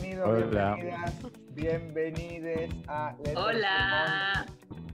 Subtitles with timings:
[0.00, 0.74] Bienvenidos, Hola.
[0.74, 1.14] bienvenidas,
[1.50, 4.46] bienvenides a Hola.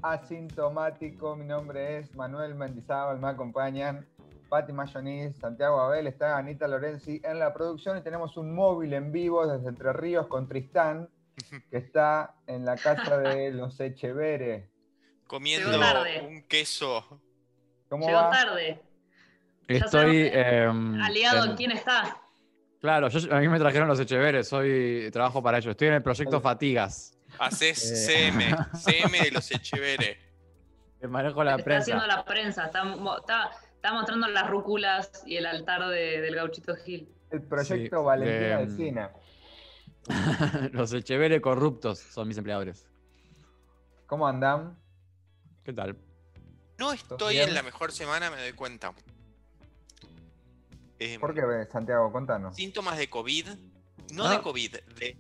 [0.03, 1.37] Asintomático.
[1.37, 4.07] Mi nombre es Manuel Mendizábal, me acompañan
[4.49, 9.13] Pati Mayoniz, Santiago Abel, está Anita Lorenzi en la producción y tenemos un móvil en
[9.13, 11.09] vivo desde Entre Ríos con Tristán,
[11.71, 14.69] que está en la casa de los Echeveres.
[15.27, 15.79] Comiendo
[16.27, 17.21] un queso.
[17.89, 18.30] ¿Cómo Llegó va?
[18.30, 18.80] tarde.
[19.69, 20.29] Estoy.
[20.33, 22.20] em, Aliado, en- ¿quién está?
[22.81, 25.71] Claro, yo, a mí me trajeron los Echeveres, soy trabajo para ellos.
[25.73, 28.31] Estoy en el proyecto Fatigas, Haces Eh.
[28.33, 30.17] CM, CM de los Echeveres.
[31.01, 31.83] que manejo la está prensa.
[31.83, 32.65] haciendo la prensa.
[32.67, 37.09] Está, mo- está- está mostrando las rúculas y el altar de- del gauchito Gil.
[37.31, 39.11] El proyecto Sí, Valentina de- Vecina.
[40.73, 42.87] los Echeveres corruptos son mis empleadores.
[44.07, 44.77] ¿Cómo andan?
[45.65, 45.97] ¿Qué tal?
[46.79, 48.93] No estoy en la mejor semana, me doy cuenta.
[51.01, 51.40] Eh, ¿Por qué,
[51.73, 52.12] Santiago?
[52.12, 52.54] Contanos.
[52.54, 53.48] Síntomas de COVID.
[54.12, 54.32] No Ah.
[54.37, 55.16] de COVID, de,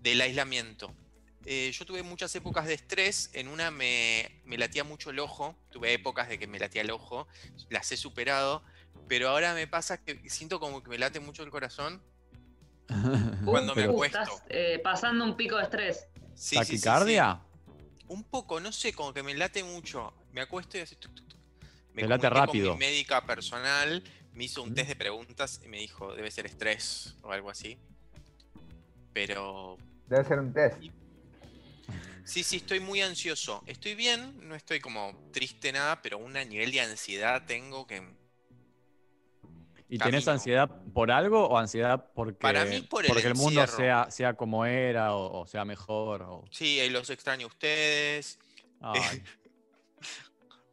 [0.00, 0.94] del aislamiento.
[1.44, 3.30] Eh, yo tuve muchas épocas de estrés.
[3.32, 5.56] En una me, me latía mucho el ojo.
[5.70, 7.26] Tuve épocas de que me latía el ojo.
[7.70, 8.62] Las he superado.
[9.08, 12.00] Pero ahora me pasa que siento como que me late mucho el corazón.
[13.44, 14.20] Cuando me acuesto.
[14.20, 16.06] estás eh, pasando un pico de estrés.
[16.34, 16.84] Sí, sí, sí, sí.
[16.84, 17.40] ¿Taquicardia?
[18.06, 20.14] Un poco, no sé, como que me late mucho.
[20.30, 20.94] Me acuesto y así.
[20.96, 21.38] tuc, tuc, tuc.
[21.94, 22.70] Me Te late rápido.
[22.70, 24.02] Con mi médica personal
[24.34, 27.78] me hizo un test de preguntas y me dijo, debe ser estrés o algo así.
[29.12, 29.76] Pero
[30.06, 30.76] Debe ser un test.
[32.24, 33.62] sí, sí, estoy muy ansioso.
[33.66, 38.02] Estoy bien, no estoy como triste nada, pero un nivel de ansiedad tengo que.
[39.88, 40.32] ¿Y tenés Camino.
[40.32, 44.34] ansiedad por algo o ansiedad porque, Para mí por el porque el mundo sea, sea
[44.34, 46.22] como era o, o sea mejor?
[46.22, 48.38] o- Sí, eh, los extraño a ustedes.
[48.80, 49.22] Ay,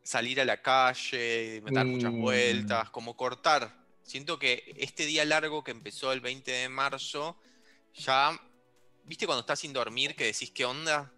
[0.09, 3.72] salir a la calle, dar muchas Y- vueltas, como cortar.
[4.02, 7.38] Siento que este día largo que empezó el 20 de marzo,
[7.94, 8.31] ya,
[9.03, 11.12] ¿viste cuando estás sin dormir que decís qué onda?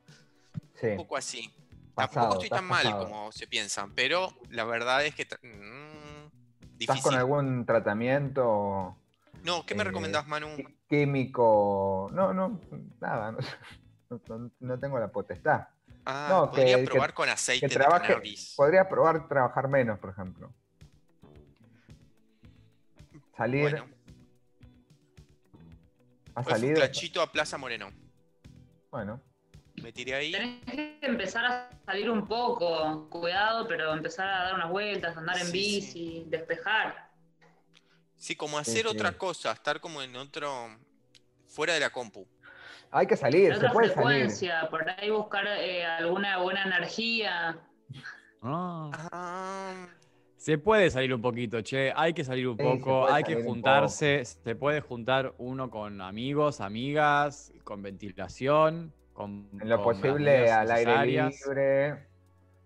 [0.75, 0.87] Sí.
[0.87, 1.49] Un poco así.
[1.95, 5.25] Pasado, Tampoco estoy tan mal como se piensan, pero la verdad es que...
[5.41, 8.97] mm, ¿Estás con algún tratamiento
[9.43, 10.49] No, ¿qué me eh, recomendás, Manu?
[10.89, 12.09] químico?
[12.13, 12.59] No, no,
[12.99, 13.37] nada.
[14.09, 15.69] No, no- no tengo la potestad.
[16.05, 18.07] Ah, no, podría que- que- probar con aceite Que de trabaje.
[18.07, 18.53] cannabis.
[18.55, 20.51] Podría probar trabajar menos, por ejemplo.
[23.37, 23.61] Salir.
[23.71, 23.87] Bueno,
[26.35, 26.75] ¿Ha fue un salido?
[26.77, 27.91] flachito a Plaza Moreno.
[28.89, 29.21] Bueno.
[29.81, 30.31] Me tiré ahí.
[30.31, 33.09] Tenés que empezar a salir un poco.
[33.09, 37.09] Cuidado, pero empezar a dar unas vueltas, andar en Sí, bici, despejar.
[38.17, 38.87] Sí, como Sí, hacer sí.
[38.87, 40.77] otra cosa, estar como en otro...
[41.47, 42.27] fuera de la compu.
[42.91, 43.93] Hay que salir, se puede salir.
[43.93, 47.57] frecuencia, por ahí buscar eh, alguna buena energía.
[48.41, 48.91] ah.
[49.11, 49.87] Ah,
[50.35, 51.93] Se puede salir un poquito, che.
[51.95, 54.25] Hay que salir un Sí, poco, hay que salir un juntarse.
[54.25, 59.47] Se puede juntar uno con amigos, amigas, con ventilación, con.
[59.61, 62.07] En lo con posible al aire libre.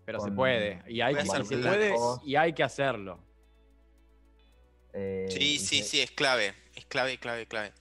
[0.06, 0.82] Pero con- se puede.
[0.88, 1.94] Y hay que, y se puede
[2.24, 3.18] y hay que hacerlo.
[4.92, 6.54] eh, Sí, sí, se- sí, es clave.
[6.74, 7.72] Es clave, clave, clave.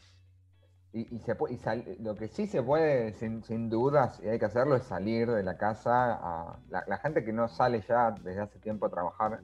[0.95, 4.29] Y, y se puede, y sal- lo que sí se puede, sin, sin dudas, y
[4.29, 6.13] hay que hacerlo, es salir de la casa.
[6.13, 9.41] A, la, la gente que no sale ya desde hace tiempo a trabajar,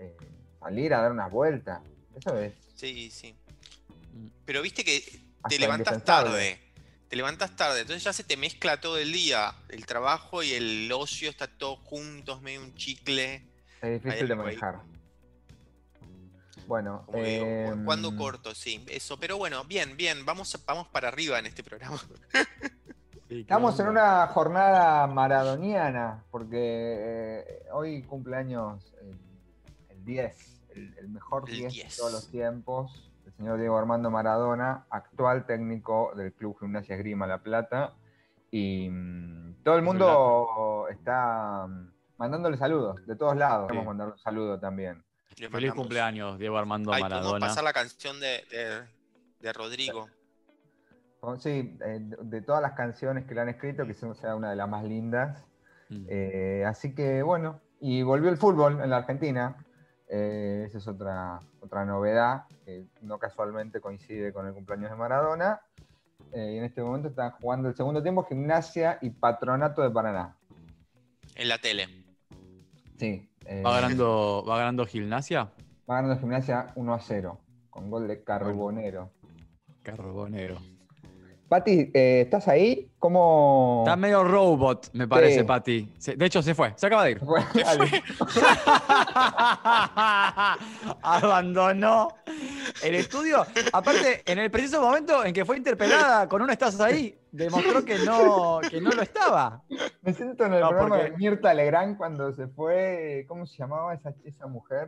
[0.00, 0.16] eh,
[0.58, 1.80] salir a dar unas vueltas.
[2.16, 2.52] Eso es.
[2.74, 3.36] Sí, sí.
[4.12, 4.26] Mm.
[4.44, 5.04] Pero viste que
[5.48, 6.58] te levantas tarde.
[7.08, 9.54] Te levantas tarde, entonces ya se te mezcla todo el día.
[9.68, 13.46] El trabajo y el ocio está todo juntos, medio un chicle.
[13.82, 14.56] Es difícil de ahí.
[16.66, 18.54] Bueno, Como digo, em, ¿cuándo corto?
[18.54, 19.18] Sí, eso.
[19.18, 20.24] Pero bueno, bien, bien.
[20.24, 21.98] Vamos, vamos para arriba en este programa.
[23.28, 29.18] Sí, ¿qué Estamos en una jornada maradoniana, porque eh, hoy cumpleaños el,
[29.88, 31.96] el 10, el, el mejor El 10 de 10.
[31.96, 37.38] todos los tiempos, el señor Diego Armando Maradona, actual técnico del Club Gimnasia Esgrima La
[37.38, 37.94] Plata.
[38.50, 43.64] Y mm, todo el mundo está mm, mandándole saludos de todos lados.
[43.64, 43.68] Sí.
[43.68, 45.02] Queremos mandar un saludo también.
[45.38, 47.46] Le Feliz mandamos- cumpleaños, Diego Armando Ay, podemos Maradona.
[47.46, 48.82] pasar la canción de, de,
[49.40, 50.08] de Rodrigo.
[51.20, 54.50] Con- Sí, eh, de, de todas las canciones que le han escrito, que sea una
[54.50, 55.44] de las más lindas.
[55.88, 56.06] Mm.
[56.08, 59.56] Eh, así que bueno, y volvió el fútbol en la Argentina.
[60.08, 65.60] Eh, esa es otra, otra novedad que no casualmente coincide con el cumpleaños de Maradona.
[66.32, 70.36] Eh, y en este momento están jugando el segundo tiempo Gimnasia y Patronato de Paraná.
[71.36, 71.88] En la tele.
[72.98, 73.28] Sí.
[73.46, 75.50] Eh, ¿Va ganando, ¿Va ganando Gimnasia?
[75.88, 77.40] va ganando Gimnasia 1 a 0
[77.70, 79.10] con gol de Carbonero.
[79.82, 80.58] Carbonero.
[81.48, 82.91] Pati, eh, ¿estás ahí?
[83.02, 83.82] ¿Cómo...?
[83.84, 85.44] Está medio robot, me parece, Sí.
[85.44, 85.92] Pati.
[86.16, 86.72] De hecho, se fue.
[86.76, 87.18] Se acaba de ir.
[87.18, 87.90] Bueno, dale.
[91.02, 92.14] Abandonó
[92.82, 93.44] el estudio.
[93.72, 97.98] Aparte, en el preciso momento en que fue interpelada con un estás ahí, demostró que
[98.04, 99.62] no, que no lo estaba.
[100.02, 103.24] Me siento en el No, programa porque- de Mirta Legrand cuando se fue.
[103.26, 104.86] ¿Cómo se llamaba esa, esa mujer?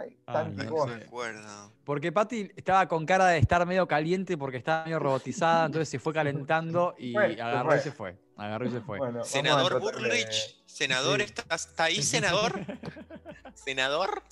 [0.00, 0.96] Ay, Ay, no cosa.
[0.96, 1.70] me acuerdo.
[1.84, 5.98] Porque Pati estaba con cara de estar medio caliente porque estaba medio robotizada, entonces se
[5.98, 8.16] fue calentando y Fue, se agarró y se fue.
[8.36, 8.98] Agarró y se fue.
[8.98, 11.24] Bueno, Senador de- Bullrich, senador, Sí.
[11.26, 12.52] ¿estás está ahí, senador?
[13.54, 14.22] ¿Senador?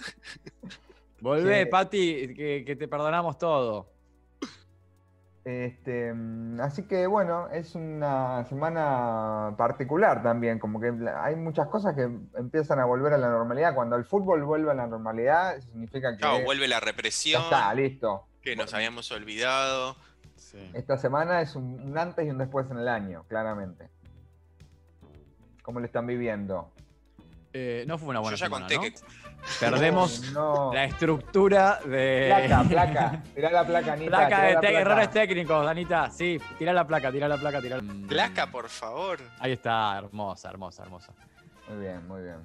[1.20, 1.70] Volvé, Sí.
[1.70, 3.90] Pati, que, que te perdonamos todo.
[5.42, 11.94] Este, mm, así que bueno, es una semana particular también, como que hay muchas cosas
[11.96, 12.02] que
[12.38, 13.74] empiezan a volver a la normalidad.
[13.74, 17.72] Cuando el fútbol vuelve a la normalidad, significa que Claro, vuelve la ya represión está,
[17.74, 18.26] listo.
[18.42, 19.96] que nos habíamos olvidado.
[20.72, 23.88] Esta semana es un, antes y un después en el año, claramente.
[25.62, 26.70] ¿Cómo lo están viviendo?
[27.52, 28.82] Eh, no fue una buena Yo ya semana, conté ¿no?
[28.82, 28.94] que
[29.58, 30.72] Perdemos No.
[30.72, 32.32] la estructura de...
[32.46, 33.22] Placa, placa.
[33.34, 34.10] Tirá la placa, Anita.
[34.10, 34.80] Placa tirá de placa.
[34.80, 36.10] errores técnicos, Danita.
[36.10, 39.18] Sí, tira la placa, tira la placa, tira la placa, por favor.
[39.40, 41.12] Ahí está, hermosa, hermosa, hermosa.
[41.68, 42.36] Muy bien, muy bien.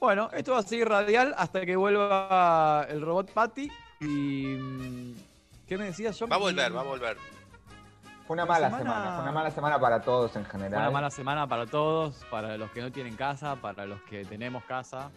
[0.00, 3.70] Bueno, esto va a seguir radial hasta que vuelva el robot Patty.
[4.00, 5.14] Y.
[5.66, 6.30] ¿Qué me decías, John?
[6.30, 7.16] Va a volver, va a volver.
[8.26, 9.14] Fue una La mala semana- semana...
[9.14, 10.70] fue una mala semana para todos en general.
[10.72, 14.24] Fue una mala semana para todos, para los que no tienen casa, para los que
[14.24, 15.10] tenemos casa.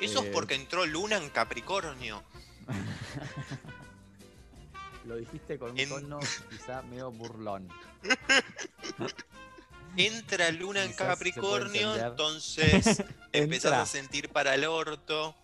[0.00, 2.22] Eso Eh, es porque entró Luna en Capricornio.
[5.04, 6.18] Lo dijiste con un En- tono
[6.50, 7.68] quizá medio burlón.
[9.96, 15.34] Entra Luna en Quizás Capricornio, entonces empezás a sentir para el orto.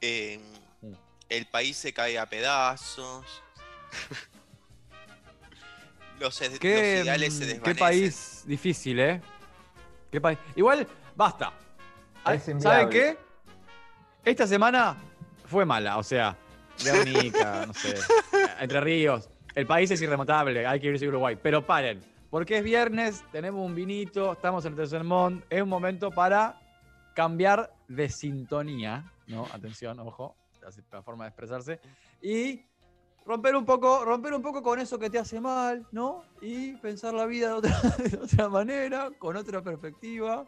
[0.00, 0.40] eh,
[0.82, 0.92] Mm.
[1.30, 3.24] el país se cae a pedazos.
[6.20, 7.62] los, los ideales se mm, desvanecen.
[7.62, 9.20] qué país difícil, ¿eh?
[10.10, 10.38] Qué país.
[10.54, 10.86] Igual,
[11.16, 11.52] basta.
[12.32, 13.18] Es ¿Saben qué?
[14.24, 14.96] Esta semana
[15.44, 16.36] fue mala, o sea,
[16.82, 17.94] Guernica, no sé,
[18.60, 19.28] Entre Ríos.
[19.54, 21.38] El país es irremontable, hay que irse a Uruguay.
[21.40, 22.00] Pero paren,
[22.30, 26.58] porque es viernes, tenemos un vinito, estamos en el tercer mont, es un momento para
[27.14, 29.46] cambiar de sintonía, ¿no?
[29.52, 30.34] Atención, ojo,
[30.90, 31.80] la forma de expresarse.
[32.20, 32.64] Y
[33.26, 36.22] romper un poco, romper un poco con eso que te hace mal, ¿no?
[36.40, 37.72] Y pensar la vida de otra,
[38.10, 40.44] de otra manera, con otra perspectiva.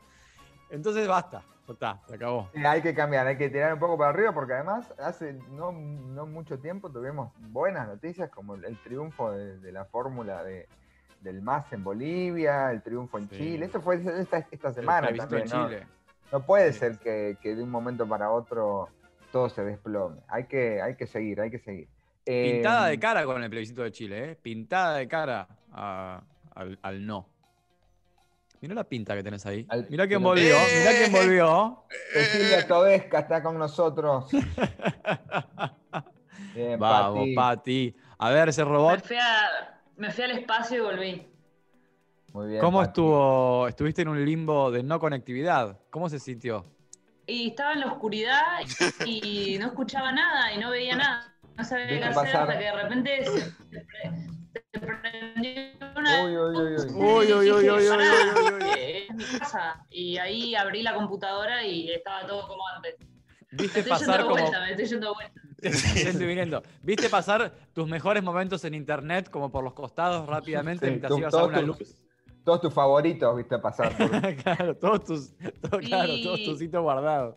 [0.71, 2.51] Entonces basta, ya está, se acabó.
[2.53, 5.73] Sí, Hay que cambiar, hay que tirar un poco para arriba porque además hace no,
[5.73, 10.69] no mucho tiempo tuvimos buenas noticias como el, el triunfo de, de la fórmula de,
[11.21, 13.37] del MAS en Bolivia, el triunfo en Sí.
[13.37, 13.67] Chile.
[13.67, 15.45] Eso fue esta, esta semana también.
[15.45, 15.67] en ¿no?
[15.69, 15.87] Chile.
[16.33, 16.81] No puede Sí.
[16.81, 18.89] ser que, que de un momento para otro
[19.31, 20.21] todo se desplome.
[20.29, 21.89] Hay que, hay que seguir, hay que seguir.
[22.27, 24.37] Pintada de cara con el plebiscito de Chile, ¿eh?
[24.37, 26.21] Pintada de cara a-
[26.55, 27.29] al, al no.
[28.61, 29.65] Mirá la pinta que tenés ahí.
[29.69, 30.79] Al- Mirá quién volvió, Eh.
[30.81, 31.85] mirá quién volvió.
[32.13, 34.27] Cecilia Todesca está con nosotros.
[36.55, 37.35] Bien, Vamos, Pati.
[37.35, 37.97] Pati.
[38.19, 39.05] A ver ese Me robot.
[39.05, 41.27] fui, a- me fui al espacio y volví.
[42.33, 42.61] Muy bien.
[42.61, 42.89] ¿Cómo Pati.
[42.89, 43.69] estuvo?
[43.69, 45.79] Estuviste en un limbo de no conectividad.
[45.91, 46.65] ¿Cómo se sintió?
[47.27, 48.41] Y estaba en la oscuridad
[49.05, 51.35] y no escuchaba nada y no veía nada.
[51.57, 54.13] No sabía qué Viste hacer pasar- hasta que de repente se, se pre-
[54.73, 55.53] se prendió
[55.97, 56.93] una Uy, uy, uy, uy.
[56.95, 58.05] Uy, uy, uy, Dije, uy, uy, "Pará,
[58.37, 58.71] uy, uy, uy.
[59.09, 59.87] es mi casa.
[59.91, 62.97] Y ahí abrí la computadora y estaba todo como antes.
[63.53, 64.33] Me ¿Viste estoy pasar como...
[64.33, 65.41] vuelta, me estoy yendo vuelta.
[65.95, 66.63] Yendo y viniendo.
[66.83, 71.19] ¿Viste pasar tus mejores momentos en internet como por los costados rápidamente Sí, mientras tu-
[71.19, 72.03] ibas a todos una tus- luz?
[72.45, 73.97] Todos tus favoritos, viste, pasar.
[73.97, 74.11] por-
[74.43, 77.37] claro, todos tus, todo- claro, todos tus sitios guardados.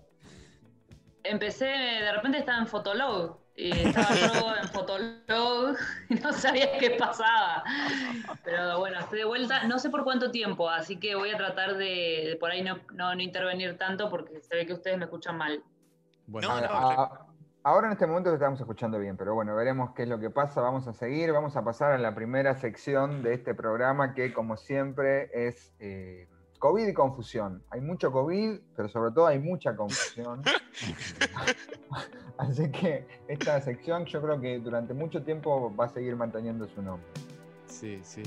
[1.24, 3.40] Empecé, de repente estaba en Fotolog.
[3.60, 5.76] Y estaba yo en Fotolog
[6.08, 7.62] y no sabía qué pasaba.
[8.46, 9.68] Pero bueno, estoy de vuelta.
[9.68, 12.80] No sé por cuánto tiempo, así que voy a tratar de, de por ahí no,
[12.94, 15.62] no, no intervenir tanto porque se ve que ustedes me escuchan mal.
[16.28, 17.28] Bueno, No,
[17.64, 20.30] ahora en este momento te estamos escuchando bien, pero bueno, veremos qué es lo que
[20.30, 20.62] pasa.
[20.62, 24.56] Vamos a seguir, vamos a pasar a la primera sección de este programa que, como
[24.56, 27.64] siempre, es eh, COVID y confusión.
[27.72, 30.42] Hay mucho COVID, pero sobre todo hay mucha confusión.
[32.38, 36.82] Así que esta sección yo creo que durante mucho tiempo va a seguir manteniendo su
[36.82, 37.06] nombre.
[37.68, 38.24] Sí, sí.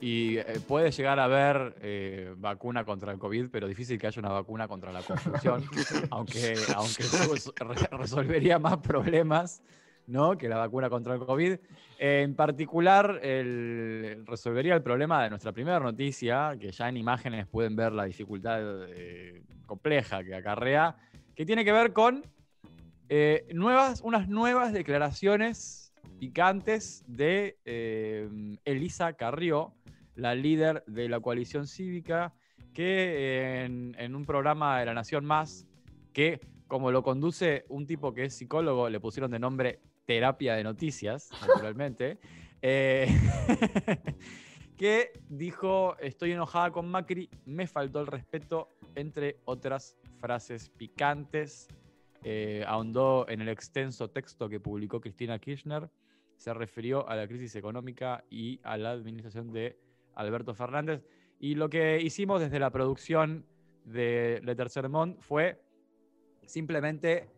[0.00, 4.20] y eh, puede llegar a haber eh, vacuna contra el COVID, pero difícil que haya
[4.20, 5.62] una vacuna contra la confusión,
[6.10, 9.62] aunque, aunque eso re- resolvería más problemas
[10.10, 10.36] ¿no?
[10.36, 11.56] que la vacuna contra el COVID.
[11.98, 13.20] En particular,
[14.26, 18.60] resolvería el problema de nuestra primera noticia, que ya en imágenes pueden ver la dificultad
[18.88, 20.96] eh, compleja que acarrea,
[21.34, 22.24] que tiene que ver con
[23.08, 28.28] eh, nuevas, unas nuevas declaraciones picantes de eh,
[28.64, 29.74] Elisa Carrió,
[30.14, 32.34] la líder de la coalición cívica,
[32.74, 35.66] que en un programa de La Nación Más,
[36.12, 36.40] que
[36.70, 41.30] como lo conduce un tipo que es psicólogo, le pusieron de nombre Terapia de Noticias,
[41.40, 42.18] naturalmente,
[42.62, 43.06] eh,
[44.76, 51.68] que dijo, estoy enojada con Macri, me faltó el respeto, entre otras frases picantes.
[52.24, 55.88] Eh, ahondó en el extenso texto que publicó Cristina Kirchner,
[56.36, 59.78] se refirió a la crisis económica y a la administración de
[60.16, 61.04] Alberto Fernández.
[61.38, 63.46] Y lo que hicimos desde la producción
[63.84, 65.62] de Le Tercer Monde fue
[66.42, 67.28] simplemente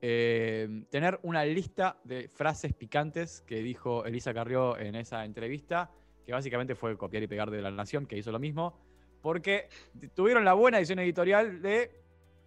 [0.00, 5.90] eh, tener una lista de frases picantes que dijo Elisa Carrió en esa entrevista,
[6.24, 8.78] que básicamente fue copiar y pegar de La Nación, que hizo lo mismo,
[9.22, 9.68] porque
[10.14, 11.90] tuvieron la buena edición editorial de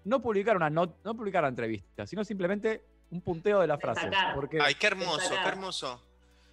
[0.06, 4.06] no publicar una not- no publicar la entrevista, sino simplemente un punteo de la frase.
[4.08, 4.36] Destacar.
[4.36, 6.02] Porque Ay, qué hermoso, qué hermoso.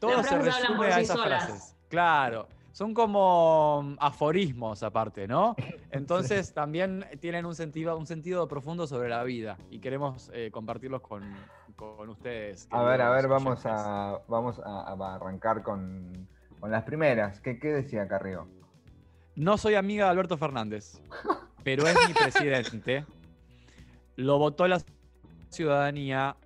[0.00, 1.44] todo Las se frases resume a esas solas.
[1.46, 1.76] frases.
[1.88, 2.48] Claro.
[2.78, 5.56] Son como mm, aforismos aparte, ¿no?
[5.90, 11.00] Entonces también tienen un sentido, un sentido profundo sobre la vida y queremos eh, compartirlos
[11.00, 11.24] con,
[11.74, 12.68] con ustedes.
[12.70, 16.28] A ver, a ver, vamos a, vamos a, a arrancar con,
[16.60, 17.40] con las primeras.
[17.40, 18.46] ¿Qué, qué decía Carrió?
[19.34, 21.02] No soy amiga de Alberto Fernández,
[21.64, 23.04] pero es mi presidente.
[24.14, 24.80] Lo votó la
[25.48, 26.36] ciudadanía.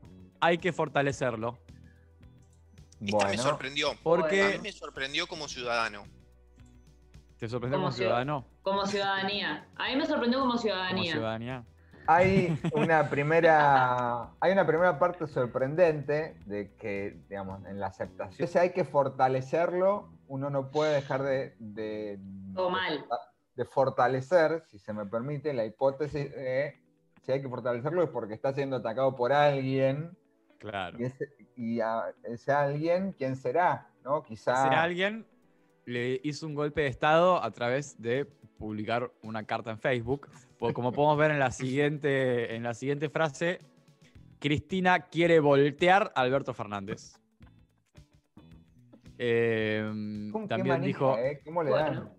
[0.41, 1.59] Hay que fortalecerlo.
[3.03, 3.91] Esta me sorprendió.
[3.91, 6.05] A mí Porque me sorprendió como ciudadano.
[7.43, 8.45] Te sorprendió Como como ciudad- ciudadano.
[8.63, 9.67] Como ciudadanía.
[9.75, 11.65] A mí me sorprendió como Como ciudadanía.
[12.07, 18.47] Hay una primera, hay una primera parte sorprendente de que, digamos, en la aceptación.
[18.47, 22.21] Si hay que fortalecerlo, uno no puede dejar de, de,
[22.55, 23.05] Todo mal.
[23.57, 26.81] de fortalecer, si se me permite, la hipótesis de
[27.23, 30.17] si hay que fortalecerlo es porque está siendo atacado por alguien
[30.59, 30.97] Claro.
[31.01, 33.89] y ese, y a- ese alguien, ¿quién será?
[34.05, 34.23] ¿No?
[34.23, 34.67] Quizá.
[34.69, 35.27] Ese alguien
[35.85, 38.25] le hizo un golpe de Estado a través de
[38.59, 40.29] publicar una carta en Facebook.
[40.75, 43.59] Como podemos ver en la siguiente, en la siguiente frase,
[44.39, 47.19] Cristina quiere voltear a Alberto Fernández.
[49.19, 49.83] Eh,
[50.33, 51.41] ¿Cómo- qué también manija, dijo, eh?
[51.45, 51.85] ¿Cómo le Bueno.
[52.01, 52.13] dan?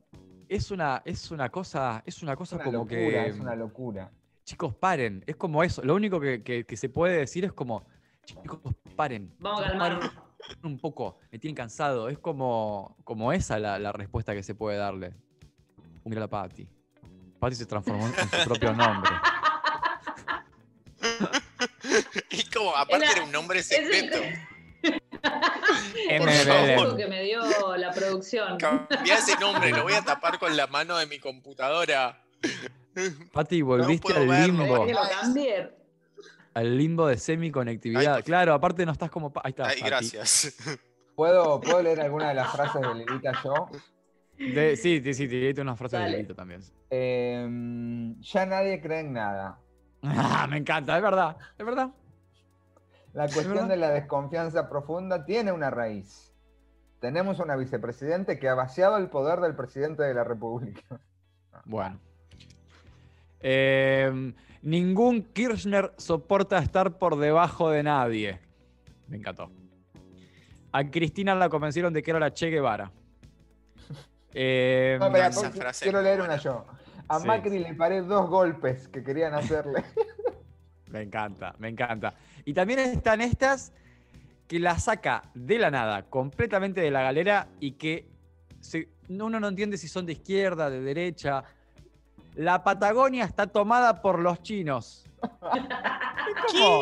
[0.47, 3.27] es una, es una cosa, es una Es cosa una como locura, que.
[3.27, 4.11] es una locura.
[4.45, 5.23] Chicos, paren.
[5.25, 5.81] Es como eso.
[5.83, 7.85] Lo único que, que- que se puede decir es como,
[8.25, 8.59] chicos,
[8.95, 9.33] paren.
[9.39, 10.11] Vamos a calmarnos.
[10.63, 12.09] Un poco, me tienen cansado.
[12.09, 15.13] Es como, como esa la, la respuesta que se puede darle.
[16.03, 16.67] Uh, mira la Patti.
[17.39, 19.11] Patti se transformó en su propio nombre.
[22.31, 24.17] Y como, aparte Era- era un nombre secreto.
[24.83, 26.19] M.
[26.19, 26.75] Por el Belén.
[26.77, 28.57] conjuro que me dio la producción.
[28.57, 32.21] Cambiá ese nombre, lo voy a tapar con la mano de mi computadora.
[33.31, 34.63] Patti, volviste puedo al limbo.
[34.63, 35.71] ¿Querés que lo cambie?
[36.53, 38.15] Al limbo de semiconectividad.
[38.15, 39.31] Ay, claro, aparte no estás como.
[39.43, 39.67] Ahí está.
[39.67, 40.55] Ay, gracias.
[41.15, 43.69] ¿Puedo, ¿Puedo leer alguna de las frases de Lilita yo?
[44.37, 46.15] De- sí, sí, sí, te diste una frase de Dale.
[46.17, 46.61] delito también.
[46.89, 49.59] Eh, ya nadie cree en nada.
[50.05, 51.89] Ah, me encanta, es verdad, es verdad.
[53.13, 53.69] La cuestión verdad.
[53.69, 56.33] de la desconfianza profunda tiene una raíz.
[56.99, 60.81] Tenemos una vicepresidente que ha vaciado el poder del presidente de la República.
[61.65, 61.99] Bueno.
[63.39, 64.33] Eh,
[64.63, 68.39] ningún Kirchner soporta estar por debajo de nadie.
[69.07, 69.51] Me encantó.
[70.71, 72.91] A Cristina la convencieron de que era la Che Guevara.
[74.35, 76.65] Eh, No, espera, esa porque frase quiero leer una yo.
[77.07, 77.27] A Sí.
[77.27, 79.83] Macri le paré dos golpes que querían hacerle.
[80.87, 82.15] me encanta, me encanta.
[82.43, 83.73] Y también están estas
[84.47, 88.07] que la saca de la nada, completamente de la galera y que
[88.59, 91.43] se- uno no entiende si son de izquierda, de derecha.
[92.35, 95.05] La Patagonia está tomada por los chinos.
[96.25, 96.81] Es como,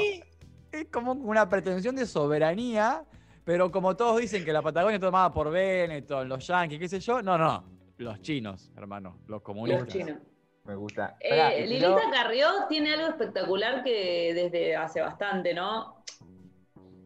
[0.71, 3.03] es como una pretensión de soberanía,
[3.43, 6.99] pero como todos dicen que la Patagonia está tomada por Benetton, los yanquis, qué sé
[6.99, 7.63] yo, no, no,
[7.97, 9.85] los chinos, hermano, los comunistas.
[9.85, 10.17] Los chinos.
[10.63, 11.17] Me gusta.
[11.19, 16.03] Eh, Esperá, Lilita Carrió tiene algo espectacular que desde hace bastante, ¿no?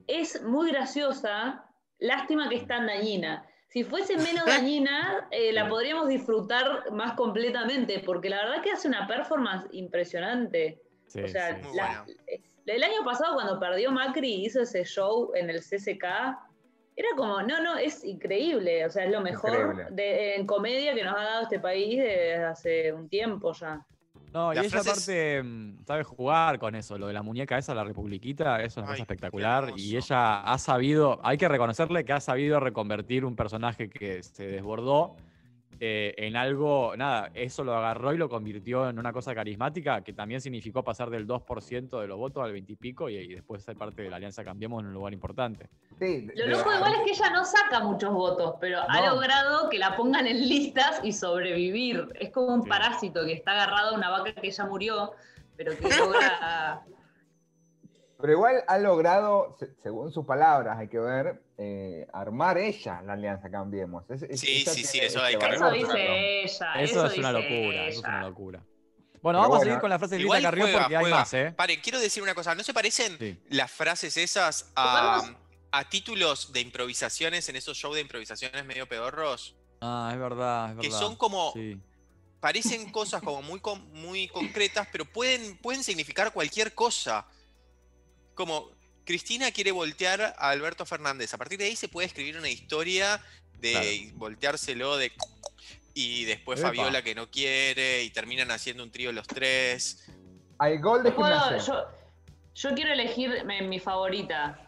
[0.08, 1.66] Es muy graciosa,
[2.00, 3.46] lástima que es tan dañina.
[3.76, 8.88] Si fuese menos dañina, eh, la podríamos disfrutar más completamente, porque la verdad que hace
[8.88, 10.80] una performance impresionante.
[11.08, 11.68] Sí, o sea, sí.
[11.76, 12.06] La-
[12.68, 16.04] el año pasado cuando perdió Macri hizo ese show en el CCK
[16.96, 18.86] Era como, no, no, es increíble.
[18.86, 22.36] O sea, es lo mejor de, en comedia que nos ha dado este país desde
[22.38, 23.86] hace un tiempo ya.
[24.36, 27.86] No, y ella aparte mm, sabe jugar con eso, lo de la muñeca esa, la
[27.86, 29.72] republiquita, eso es una Ay, espectacular.
[29.78, 34.46] Y ella ha sabido, hay que reconocerle que ha sabido reconvertir un personaje que se
[34.46, 35.16] desbordó
[35.80, 40.14] eh, en algo, nada, eso lo agarró y lo convirtió en una cosa carismática que
[40.14, 43.64] también significó pasar del 2% de los votos al 20 y pico y, y después
[43.64, 45.68] ser parte de la Alianza Cambiemos en un lugar importante.
[46.00, 49.78] Sí, Lo loco igual es que ella no saca muchos votos, pero ha logrado que
[49.80, 52.08] la pongan en listas y sobrevivir.
[52.20, 52.70] Es como un Sí.
[52.70, 55.12] parásito que está agarrado a una vaca que ya murió,
[55.58, 56.82] pero que logra...
[58.26, 63.14] Pero igual ha logrado, se- según sus palabras, hay que ver, eh, armar ella la
[63.14, 64.04] alianza Cambiemos.
[64.10, 66.74] Es- es- Sí, sí, sí, eso hay ese que Eso dice ella.
[66.82, 68.60] Eso, es una locura, eso es una locura.
[69.22, 71.02] Bueno, Pero vamos a seguir con la frase de Lita Igual Carrión juega, porque hay
[71.04, 71.18] juega.
[71.20, 71.54] más, ¿eh?
[71.56, 72.56] Paren, quiero decir una cosa.
[72.56, 73.40] ¿No se parecen Sí.
[73.50, 75.22] las frases esas a,
[75.92, 79.56] títulos de improvisaciones en esos shows de improvisaciones medio pedorros?
[79.82, 81.00] Ah, es verdad, es Que verdad.
[81.00, 81.80] son como- Sí.
[82.40, 83.62] Parecen cosas como muy,
[83.94, 87.28] muy concretas, pero pueden, pueden significar cualquier cosa.
[88.36, 88.70] Como
[89.06, 91.34] Cristina quiere voltear a Alberto Fernández.
[91.34, 93.22] A partir de ahí se puede escribir una historia
[93.60, 94.18] de Claro.
[94.20, 95.12] volteárselo de...
[95.94, 96.68] Y después Epa.
[96.70, 100.06] Fabiola que no quiere y terminan haciendo un trío los tres.
[100.60, 101.58] Al gol de gimnasia.
[101.58, 101.86] yo,
[102.54, 104.60] yo quiero elegir mi, mi favorita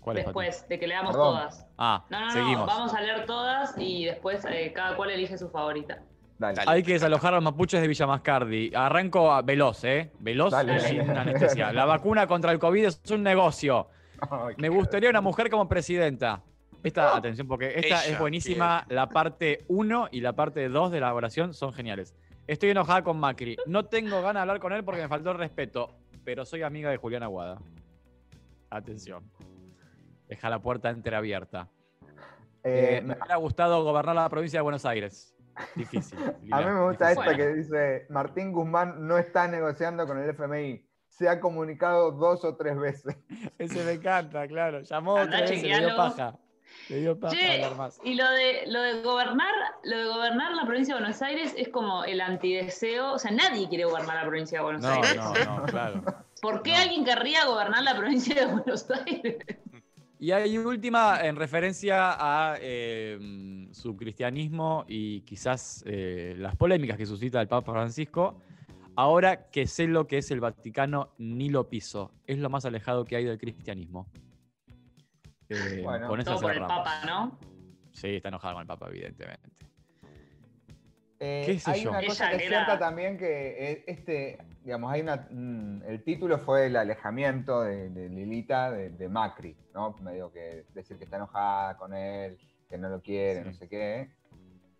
[0.00, 1.34] ¿Cuál es, después de que leamos Perdón.
[1.38, 1.66] todas.
[1.78, 2.66] Ah, No, no, no, seguimos.
[2.66, 6.02] vamos a leer todas y después eh, cada cual elige su favorita.
[6.38, 6.60] Dale.
[6.66, 8.70] Hay que desalojar a los mapuches de Villa Mascardi.
[8.74, 10.12] Arranco a- veloz, ¿eh?
[10.18, 11.18] Veloz Dale, y sin dale.
[11.20, 11.72] anestesia.
[11.72, 13.88] La vacuna contra el COVID es un negocio.
[14.58, 16.42] Me gustaría una mujer como presidenta.
[16.82, 18.84] Esta, atención, porque esta Ella, es buenísima.
[18.90, 22.14] La parte 1 y la parte 2 de la oración son geniales.
[22.46, 23.56] Estoy enojada con Macri.
[23.66, 25.96] No tengo ganas de hablar con él porque me faltó el respeto.
[26.24, 27.58] Pero soy amiga de Julián Aguada.
[28.70, 29.24] Atención.
[30.28, 31.68] Deja la puerta entreabierta.
[32.62, 35.35] eh, Eh, me hubiera gustado gobernar la provincia de Buenos Aires.
[35.74, 36.18] Difícil.
[36.50, 37.30] a mí me gusta difícil.
[37.32, 40.84] esta que dice, Martín Guzmán no está negociando con el FMI.
[41.08, 43.16] Se ha comunicado dos o tres veces.
[43.58, 44.80] Ese me encanta, claro.
[44.82, 46.38] Llamó Andá, vez, le dio paja.
[46.90, 47.98] Le dio paja Che, hablar más.
[48.04, 51.68] y lo de, lo de gobernar, lo de gobernar la provincia de Buenos Aires es
[51.68, 53.12] como el antideseo.
[53.14, 55.16] O sea, nadie quiere gobernar la provincia de Buenos No, Aires.
[55.16, 56.02] no, no, claro.
[56.42, 56.78] ¿Por qué no.
[56.78, 59.36] alguien querría gobernar la provincia de Buenos Aires?
[60.18, 67.04] Y hay última en referencia a eh, su cristianismo y quizás eh, las polémicas que
[67.04, 68.40] suscita el Papa Francisco.
[68.96, 72.12] Ahora que sé lo que es el Vaticano, ni lo piso.
[72.26, 74.06] Es lo más alejado que hay del cristianismo.
[75.50, 76.08] Eh, Bueno.
[76.08, 76.60] con Todo por el.
[76.60, 77.38] Papa, ¿no?
[77.92, 79.50] Sí, está enojado con el Papa, evidentemente.
[81.20, 81.90] Eh, ¿Qué sé hay yo?
[81.90, 86.02] una cosa Ella que es era- cierta también que este, digamos, hay una, mm, el
[86.02, 89.92] título fue el alejamiento de, de Lilita de, de Macri, ¿no?
[90.00, 92.36] Medio que decir que está enojada con él,
[92.68, 93.48] que no lo quiere, Sí.
[93.48, 94.10] no sé qué.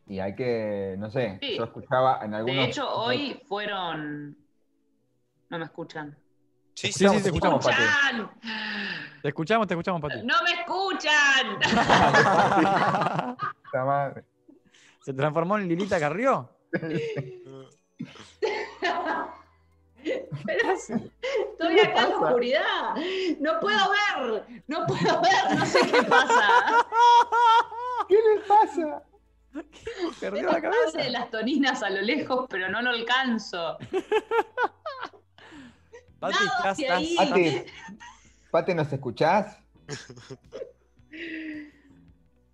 [0.09, 1.57] Y hay que, no sé, Sí.
[1.57, 2.57] yo escuchaba en algunos...
[2.57, 4.37] De hecho, hoy fueron.
[5.51, 6.19] No me escuchan.
[6.75, 7.83] Sí, Sí, sí, te escuchamos, Pati.
[9.23, 10.27] Te escuchamos, te escuchamos, Pati.
[10.27, 11.61] ¡No me escuchan!
[13.87, 14.25] Madre.
[15.03, 16.51] ¿Se transformó en Lilita Carrió?
[20.47, 22.95] Pero estoy acá en la oscuridad.
[23.41, 24.63] No puedo ver.
[24.69, 25.59] No puedo ver.
[25.59, 26.49] No sé qué pasa.
[28.09, 29.03] ¿Qué le pasa?
[30.21, 31.11] Perdió Veo la padre de cabeza.
[31.11, 33.79] las toninas a lo lejos, pero no lo alcanzo.
[36.21, 37.65] Pati, Nada estás- Pati,
[38.51, 39.59] Pati, ¿nos escuchás?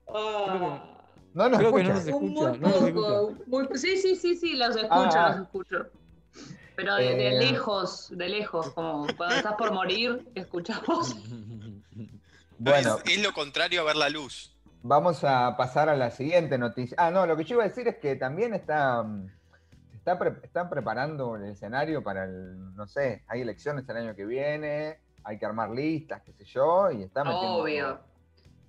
[0.08, 0.84] Ah,
[1.34, 2.06] No nos Creo que no escuchas.
[2.06, 3.34] nos un escucha, muy no nos poco.
[3.46, 5.28] Muy- sí, sí, sí, sí, los escucho, Ah.
[5.30, 5.86] los escucho.
[6.76, 7.38] Pero de, de Eh.
[7.50, 11.16] lejos, de lejos, como cuando estás por morir, escuchamos.
[12.58, 14.54] Bueno, es, es lo contrario a ver la luz.
[14.82, 16.96] Vamos a pasar a la siguiente noticia.
[16.98, 19.26] Ah, no, lo que yo iba a decir es que también está, mm,
[19.94, 24.24] está pre- están preparando el escenario para el, no sé, hay elecciones el año que
[24.24, 27.54] viene, hay que armar listas, qué sé yo, y está metiendo.
[27.56, 28.00] Obvio.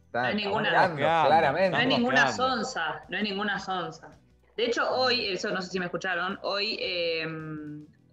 [0.08, 1.70] Está No hay ninguna- claramente.
[1.72, 4.10] No hay ninguna sonza, no hay ninguna sonza.
[4.56, 7.28] De hecho, hoy, eso no sé si me escucharon, hoy eh,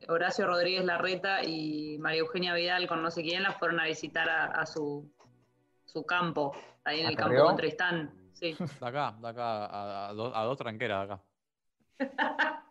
[0.08, 4.28] Horacio Rodríguez Larreta y María Eugenia Vidal con no sé quién la fueron a visitar
[4.28, 5.12] a, a su,
[5.84, 8.14] su campo, ahí en ¿A el campo con Tristán.
[8.32, 8.56] Sí.
[8.80, 11.22] De acá, de acá, a, a dos, a dos tranqueras de acá.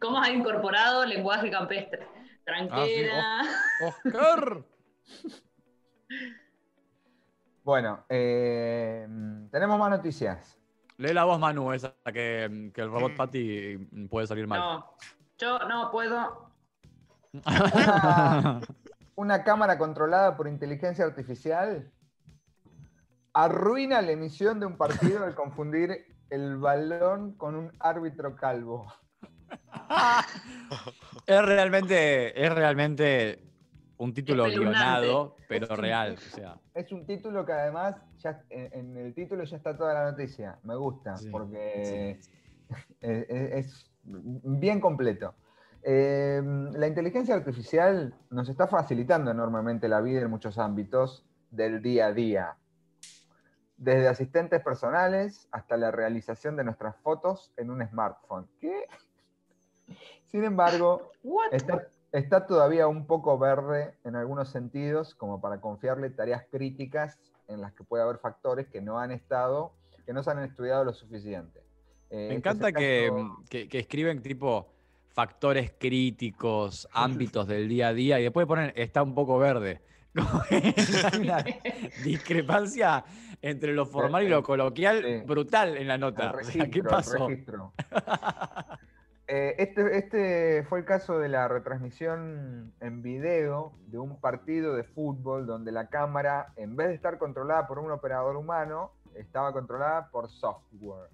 [0.00, 2.06] ¿Cómo has incorporado lenguaje campestre?
[2.44, 3.42] Tranquera.
[3.86, 4.64] ¡Oscar!
[7.62, 9.06] Bueno, eh,
[9.50, 10.61] tenemos más noticias.
[11.02, 13.76] Lee la voz, Manu, esa que, que el robot Patty
[14.08, 14.60] puede salir mal.
[14.60, 14.96] no,
[15.38, 16.50] yo no puedo.
[17.32, 18.60] Una,
[19.16, 21.90] una cámara controlada por inteligencia artificial
[23.34, 28.92] Arruina la emisión de un partido al confundir el balón con un árbitro calvo.
[31.26, 33.51] Es realmente, es realmente
[34.02, 36.14] un título guionado, pero real.
[36.14, 39.94] O sea, Es un título que además ya en, en el título ya está toda
[39.94, 40.58] la noticia.
[40.64, 42.18] Me gusta Sí, porque
[43.00, 45.34] es, es bien completo.
[45.84, 52.06] Eh, la inteligencia artificial nos está facilitando enormemente la vida en muchos ámbitos del día
[52.06, 52.56] a día.
[53.76, 58.48] Desde asistentes personales hasta la realización de nuestras fotos en un smartphone.
[58.60, 58.86] ¿Qué?
[60.26, 61.12] Sin embargo?
[61.52, 67.60] Está, está todavía un poco verde en algunos sentidos, como para confiarle tareas críticas en
[67.60, 69.72] las que puede haber factores que no han estado,
[70.06, 71.60] que no se han estudiado lo suficiente.
[72.10, 73.10] Eh, me este encanta el que,
[73.48, 74.68] que- que escriben tipo
[75.14, 79.80] factores críticos, ámbitos del día a día, y después ponen está un poco verde.
[80.50, 81.42] Hay una
[82.04, 83.02] discrepancia
[83.40, 85.26] entre lo formal y lo coloquial Sí.
[85.26, 86.30] brutal en la nota.
[86.30, 87.28] O sea, registro, ¿Qué el pasó?
[89.34, 94.84] Eh, este, este fue el caso de la retransmisión en video de un partido de
[94.84, 100.10] fútbol donde la cámara, en vez de estar controlada por un operador humano, estaba controlada
[100.10, 101.08] por software.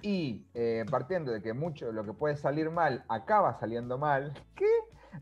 [0.00, 4.70] Y eh, partiendo de que mucho lo que puede salir mal acaba saliendo mal, que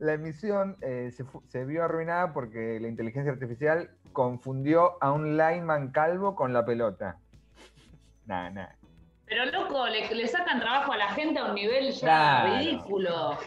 [0.01, 5.93] la emisión eh, se, se vio arruinada porque la inteligencia artificial confundió a un lineman
[5.93, 7.21] calvo con la pelota.
[8.27, 8.84] Nah, nah.
[9.27, 12.57] Pero loco, le, le sacan trabajo a la gente a un nivel ya Claro.
[12.59, 13.39] ridículo.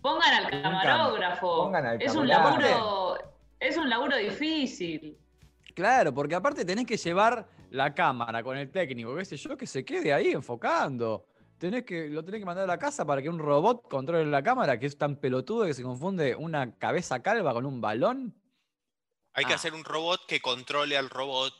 [0.00, 1.64] Pongan al camarógrafo.
[1.64, 3.18] pongan al es un laburo,
[3.60, 5.16] es un laburo difícil.
[5.74, 9.66] Claro, porque aparte tenés que llevar la cámara con el técnico, qué sé yo, que
[9.66, 11.24] se quede ahí enfocando.
[11.56, 14.42] Tenés que, lo tenés que mandar a la casa para que un robot controle la
[14.42, 18.34] cámara, que es tan pelotudo que se confunde una cabeza calva con un balón.
[19.34, 19.56] Hay que Ah.
[19.56, 21.54] hacer un robot que controle al robot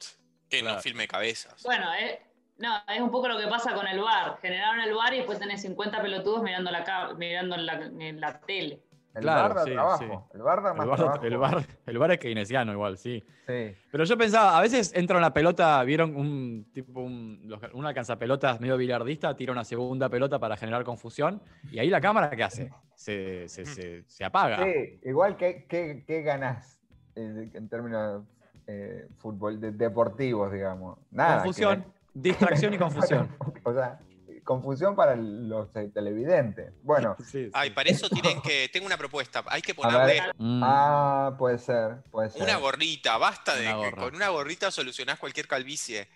[0.50, 0.76] que Claro.
[0.76, 1.62] no filme cabezas.
[1.62, 2.20] Bueno, eh,
[2.62, 4.38] no, es un poco lo que pasa con el bar.
[4.40, 8.40] Generaron el bar y después tenés 50 pelotudos mirando la, mirando en la, en la
[8.40, 8.82] tele.
[9.14, 10.30] El Claro, bar da sí, trabajo.
[10.32, 11.24] El bar da El más bar, trabajo.
[11.26, 13.22] el, bar, el bar es keynesiano igual, sí.
[13.46, 13.74] Sí.
[13.90, 18.78] Pero yo pensaba, a veces entra una pelota, vieron un tipo, un, un alcanzapelotas medio
[18.78, 22.72] billardista, tira una segunda pelota para generar confusión, y ahí la cámara, ¿qué hace?
[22.94, 24.64] Se, se, se- se apaga.
[24.64, 26.80] Sí, igual que, que, que ganás
[27.14, 28.22] en términos
[28.66, 30.98] eh, fútbol de- deportivos, digamos.
[31.10, 31.42] Nada.
[31.42, 33.34] confusión, que- distracción y confusión.
[33.64, 34.00] o sea,
[34.44, 36.72] confusión para los eh, televidentes.
[36.82, 37.50] Bueno, Sí, sí.
[37.52, 38.68] Ay, para eso tienen que.
[38.72, 39.44] Tengo una propuesta.
[39.48, 40.20] Hay que ponerle.
[40.38, 40.62] Mm.
[40.64, 42.42] ah, puede ser, puede ser.
[42.42, 43.18] una gorrita.
[43.18, 46.08] Basta de Una que con una gorrita solucionás cualquier calvicie.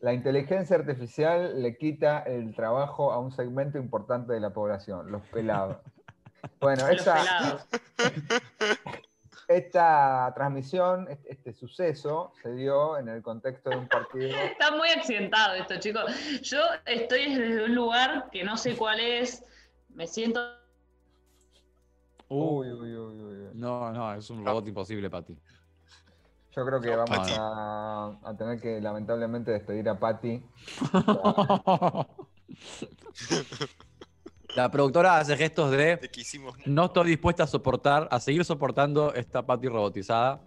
[0.00, 5.22] La inteligencia artificial le quita el trabajo a un segmento importante de la población, los
[5.28, 5.78] pelados.
[6.60, 7.66] Bueno, Los esa, pelados.
[9.48, 14.28] Esta transmisión, este, este suceso, se dio en el contexto de un partido.
[14.44, 16.04] Está muy accidentado esto, chicos.
[16.42, 19.44] Yo estoy desde un lugar que no sé cuál es.
[19.94, 20.40] Me siento.
[22.28, 23.50] Uh, Uy, uy, uy, uy, uy.
[23.54, 25.36] No, no, es un robot imposible, Pati.
[26.56, 30.42] Yo creo que No, vamos a, a tener que lamentablemente despedir a Patty.
[34.56, 36.56] La productora hace gestos de De que hicimos.
[36.64, 40.40] no estoy dispuesta a soportar, a seguir soportando esta Pati robotizada.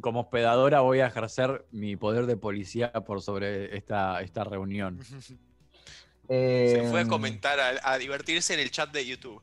[0.00, 4.98] Como hospedadora voy a ejercer mi poder de policía por sobre esta, esta reunión.
[6.28, 9.40] Se fue a Eh, comentar, a, a divertirse en el chat de YouTube.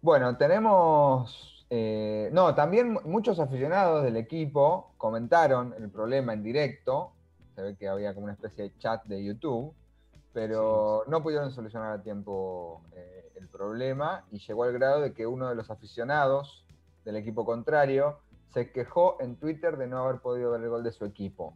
[0.00, 1.66] Bueno, tenemos.
[1.70, 7.12] eh, no, también mu- muchos aficionados del equipo comentaron el problema en directo.
[7.54, 9.74] Se ve que había como una especie de chat de YouTube,
[10.38, 15.26] pero no pudieron solucionar a tiempo eh, el problema y llegó al grado de que
[15.26, 16.64] uno de los aficionados
[17.04, 18.20] del equipo contrario
[18.54, 21.54] se quejó en Twitter de no haber podido ver el gol de su equipo.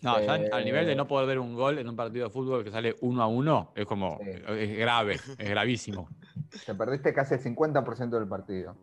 [0.00, 2.30] No, ya Eh, al nivel de no poder ver un gol en un partido de
[2.30, 4.30] fútbol que sale uno a uno, es como, Sí.
[4.30, 6.08] es grave, es gravísimo.
[6.66, 8.76] Te perdiste casi el 50% del partido.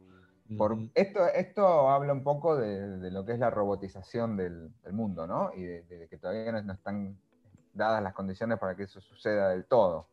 [0.57, 4.91] Por, esto, esto habla un poco de, de lo que es la robotización del, del
[4.91, 5.51] mundo, ¿no?
[5.55, 7.17] Y de, de que todavía no, no están
[7.75, 10.09] dadas las condiciones para que eso suceda del todo.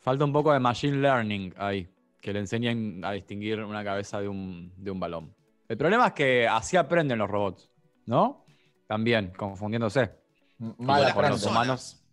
[0.00, 1.88] Falta un poco de machine learning ahí,
[2.20, 5.34] que le enseñen a distinguir una cabeza de un, de un balón.
[5.68, 7.70] El problema es que así aprenden los robots,
[8.06, 8.44] ¿no?
[8.86, 10.10] También, confundiéndose,
[10.60, 10.98] M- Como
[11.28, 12.04] los humanos.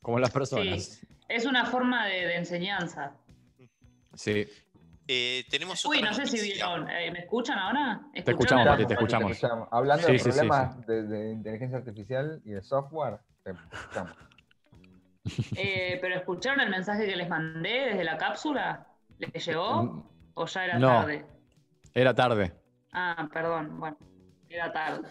[0.00, 0.82] como las personas.
[0.84, 3.16] Sí, es una forma de, de enseñanza.
[4.14, 4.46] Sí.
[5.08, 6.88] Eh, tenemos Uy, no sé si vieron.
[6.90, 8.02] eh, ¿Me escuchan ahora?
[8.12, 9.38] Te escuchamos, Pati, te escuchamos.
[9.70, 13.52] Hablando Sí, de sí, sí, problemas De, de inteligencia artificial y de software, te.
[15.56, 18.86] Eh, pero ¿escucharon el mensaje que les mandé desde la cápsula?
[19.18, 20.04] ¿Les llegó?
[20.34, 20.88] ¿O ya era No.
[20.88, 21.26] tarde?
[21.94, 22.52] Era tarde.
[22.92, 23.78] Ah, perdón.
[23.78, 23.96] Bueno.
[24.48, 25.08] Era tarde.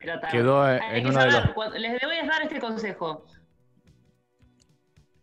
[0.00, 0.36] Era tarde.
[0.36, 1.54] Quedó Hay en que uno de saber, los.
[1.54, 3.24] cuando- les voy a dar este consejo.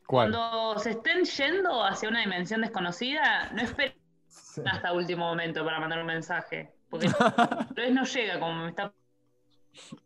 [0.08, 0.32] ¿Cuál?
[0.32, 3.94] Cuando se estén yendo hacia una dimensión desconocida, no esperen
[4.28, 4.62] Sí.
[4.66, 6.74] hasta último momento para mandar un mensaje.
[6.90, 7.08] Porque
[7.74, 8.92] tal vez no llega como me está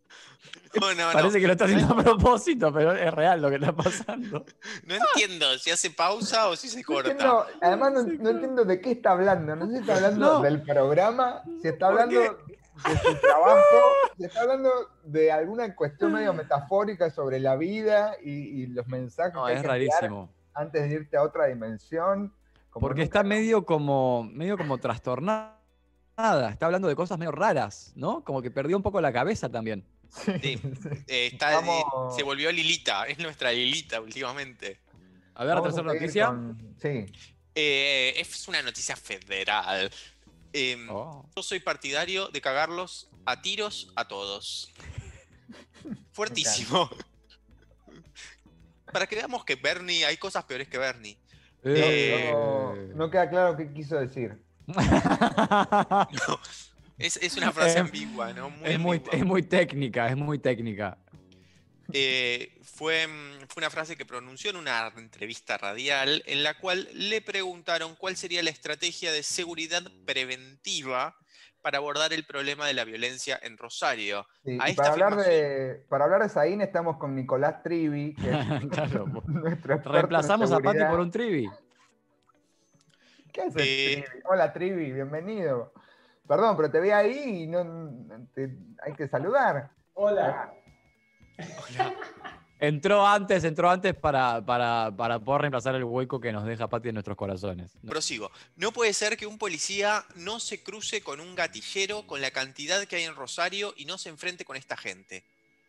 [0.80, 1.12] No, no, no.
[1.12, 4.44] Parece que lo está haciendo a propósito, pero es real lo que está pasando.
[4.86, 7.10] No entiendo si hace pausa o si se No corta.
[7.12, 9.54] entiendo- además no, no entiendo de qué está hablando.
[9.54, 10.40] No sé si está hablando No.
[10.40, 13.60] del programa, si está ¿Por hablando de su trabajo,
[14.18, 14.70] si está hablando
[15.04, 19.56] de alguna cuestión medio metafórica sobre la vida y, y los mensajes No, que hay
[19.58, 20.28] es que rarísimo.
[20.54, 22.34] antes de irte a otra dimensión.
[22.70, 24.78] como Porque nunca- está medio como, medio como
[26.14, 26.50] trastornada.
[26.50, 28.22] Está hablando de cosas medio raras, ¿no?
[28.24, 29.84] Como que perdió un poco la cabeza también.
[30.10, 30.60] Sí.
[31.08, 31.82] Eh, está, eh,
[32.14, 34.78] se volvió Lilita, es nuestra Lilita últimamente.
[35.34, 36.26] A ver, tercera noticia.
[36.28, 37.06] con- Sí.
[37.56, 39.90] Eh, es una noticia federal.
[40.52, 41.28] Em, Oh.
[41.34, 44.72] Yo soy partidario de cagarlos a tiros a todos.
[46.12, 46.88] Fuertísimo.
[48.92, 51.18] Para que veamos que Bernie, hay cosas peores que Bernie.
[51.64, 54.40] Eh, No, no queda claro qué quiso decir.
[56.96, 58.50] Es, es una frase Eh, ambigua, ¿no?
[58.50, 59.18] Muy es, muy, ambigua.
[59.18, 60.96] es muy técnica, es muy técnica.
[61.92, 66.88] Eh, fue, mm, fue una frase que pronunció en una entrevista radial en la cual
[66.92, 71.16] le preguntaron cuál sería la estrategia de seguridad preventiva
[71.62, 74.26] para abordar el problema de la violencia en Rosario.
[74.44, 78.14] Sí, A y esta para, hablar de, para hablar de Saín estamos con Nicolás Trivi,
[78.14, 78.36] que es
[78.70, 81.48] Claro, nuestro experto en Reemplazamos a Pati por un trivi.
[83.34, 84.22] ¿Qué haces, Eh, Trivi?
[84.30, 85.72] Hola, Trivi, bienvenido.
[86.26, 87.64] Perdón, pero te vi ahí y no,
[88.32, 89.70] te- hay que saludar.
[89.94, 90.54] Hola.
[92.60, 96.88] Entró antes, entró antes para, para, para poder reemplazar el hueco que nos deja Pati
[96.88, 97.76] en nuestros corazones.
[97.82, 97.90] No.
[97.90, 98.30] Prosigo.
[98.56, 102.82] No puede ser que un policía no se cruce con un gatillero con la cantidad
[102.86, 105.24] que hay en Rosario y no se enfrente con esta gente.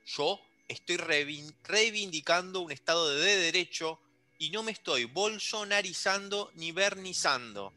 [0.06, 4.00] Yo estoy reivin- reivindicando un Estado de derecho
[4.38, 7.74] y no me estoy bolsonarizando ni vernizando.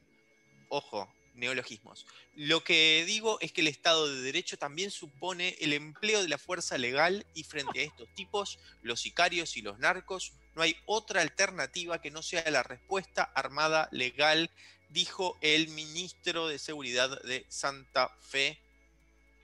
[0.68, 2.06] Ojo, neologismos.
[2.34, 6.38] Lo que digo es que el Estado de Derecho también supone el empleo de la
[6.38, 11.22] fuerza legal y frente a estos tipos, los sicarios y los narcos, no hay otra
[11.22, 14.50] alternativa que no sea la respuesta armada legal,
[14.90, 18.58] dijo el ministro de Seguridad de Santa Fe.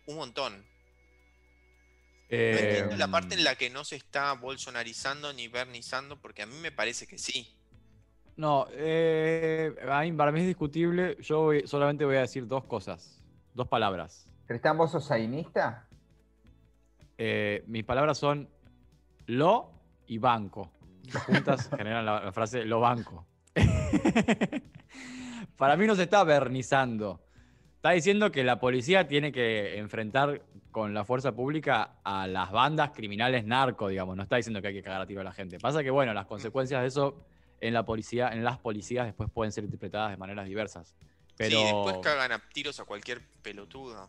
[0.07, 0.74] Un montón.
[2.35, 6.43] No Eh, entiendo la parte en la que no se está bolsonarizando ni vernizando, porque
[6.43, 7.57] a mí me parece que sí.
[8.37, 9.75] No, eh,
[10.17, 11.17] para mí es discutible.
[11.21, 13.23] Yo voy- solamente voy a decir dos cosas,
[13.55, 14.29] dos palabras.
[14.47, 15.87] Cristian, ¿vos sos sainista?
[17.17, 18.49] Eh, mis palabras son
[19.27, 19.71] lo
[20.07, 20.73] y banco.
[21.27, 23.27] Juntas generan la, la frase lo banco.
[25.57, 27.24] Para mí no se está vernizando.
[27.85, 32.93] Está diciendo que la policía tiene que enfrentar con la fuerza pública a las bandas
[32.93, 34.17] criminales narco, digamos.
[34.17, 35.59] No está diciendo que hay que cagar a tiro a la gente.
[35.59, 37.27] Pasa que, bueno, las consecuencias de eso
[37.61, 40.97] en la policía, en las policías después pueden ser interpretadas de maneras diversas.
[41.37, 41.59] Pero...
[41.59, 44.09] Sí, después cagan a tiros a cualquier pelotudo.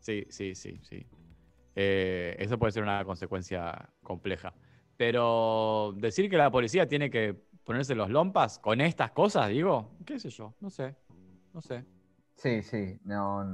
[0.00, 1.06] Sí, sí, sí, sí.
[1.76, 4.52] Eh, eso puede ser una consecuencia compleja.
[4.96, 10.18] Pero decir que la policía tiene que ponerse los lompas con estas cosas, digo, qué
[10.18, 10.96] sé yo, no sé,
[11.54, 11.84] no sé.
[12.36, 12.98] Sí, sí.
[13.04, 13.44] No,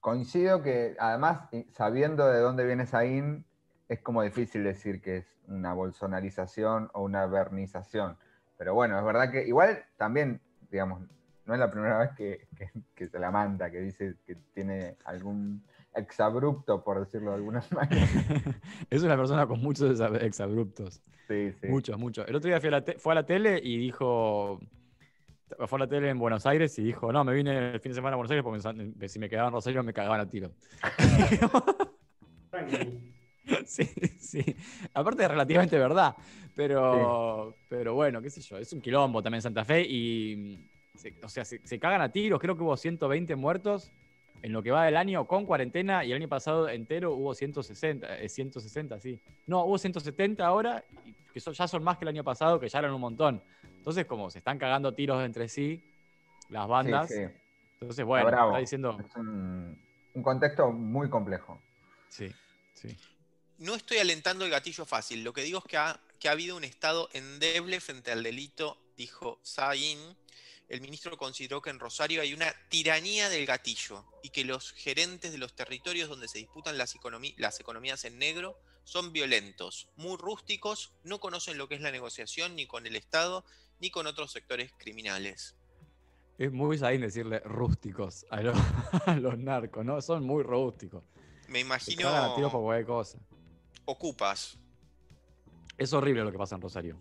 [0.00, 3.44] coincido que además, y sabiendo de dónde viene Saín,
[3.88, 8.16] es como difícil decir que es una bolsonarización o una vernización.
[8.58, 10.40] Pero bueno, es verdad que igual también,
[10.70, 11.02] digamos,
[11.44, 14.96] no es la primera vez que, que- que se la manda, que dice que tiene
[15.04, 15.64] algún
[15.94, 18.06] exabrupto, por decirlo de alguna manera.
[18.90, 21.02] es una persona con muchos exa- exabruptos.
[21.28, 21.66] Sí, sí.
[21.68, 22.28] Muchos, muchos.
[22.28, 24.60] El otro día fui a la te- fue a la tele y dijo.
[25.66, 27.96] Fue a la tele en Buenos Aires y dijo: No, me vine el fin de
[27.96, 30.50] semana a Buenos Aires porque si me quedaba en Rosario me cagaban a tiro.
[33.64, 33.84] Sí,
[34.18, 34.56] sí.
[34.92, 36.16] Aparte es relativamente verdad.
[36.54, 38.58] Pero, pero bueno, qué sé yo.
[38.58, 40.68] Es un quilombo también Santa Fe y.
[40.94, 42.40] se- o sea, se, se cagan a tiros.
[42.40, 43.92] Creo que hubo 120 muertos
[44.42, 48.18] en lo que va del año con cuarentena y el año pasado entero hubo 160,
[48.18, 49.20] eh, 160, sí.
[49.46, 50.82] No, hubo 170 ahora,
[51.32, 53.42] que son- ya son más que el año pasado, que ya eran un montón.
[53.86, 55.80] Entonces, como se están cagando tiros entre sí,
[56.48, 57.08] las bandas.
[57.08, 57.24] sí.
[57.74, 58.50] Entonces, bueno, bravo.
[58.50, 58.98] está diciendo.
[58.98, 59.80] Es un,
[60.12, 61.62] un contexto muy complejo.
[62.08, 62.34] Sí,
[62.74, 62.98] sí.
[63.58, 65.22] No estoy alentando el gatillo fácil.
[65.22, 68.76] Lo que digo es que ha, que ha habido un Estado endeble frente al delito,
[68.96, 70.00] dijo Sain.
[70.68, 75.30] El ministro consideró que en Rosario hay una tiranía del gatillo y que los gerentes
[75.30, 76.96] de los territorios donde se disputan las
[77.60, 82.66] economías en negro son violentos, muy rústicos, no conocen lo que es la negociación ni
[82.66, 83.44] con el Estado
[83.80, 85.56] ni con otros sectores criminales.
[86.38, 88.56] Es muy saín decirle rústicos a los,
[89.06, 90.00] a los narcos, ¿no?
[90.02, 91.02] Son muy rústicos.
[91.48, 93.18] Me Se cagan a tiros por imagino cualquier cosa.
[93.84, 94.58] ocupas.
[95.78, 97.00] Es horrible lo que pasa en Rosario.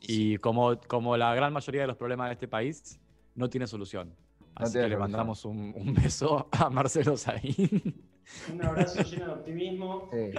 [0.00, 3.00] Y sí, Y como, como la gran mayoría de los problemas de este país,
[3.34, 4.16] no tiene solución.
[4.54, 8.08] Así tiene que le mandamos un, un beso a Marcelo Saín.
[8.52, 10.10] Un abrazo lleno de optimismo.
[10.12, 10.30] Sí.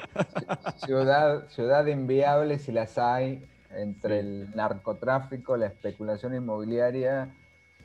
[0.86, 7.30] Ciudad, ciudad inviable si las hay entre el narcotráfico, la especulación inmobiliaria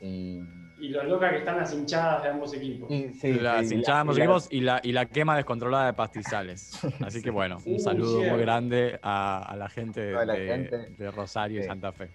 [0.01, 0.41] y.
[0.79, 2.89] Y lo loca que están las hinchadas de ambos equipos.
[2.89, 5.87] y- sí, las sí, hinchadas de y la- equipos y la, y la quema descontrolada
[5.87, 6.71] de pastizales.
[7.05, 10.89] Así que bueno, un saludo muy grande a, a la gente la de, gente.
[10.97, 11.63] de Rosario y.
[11.63, 12.09] Santa Fe.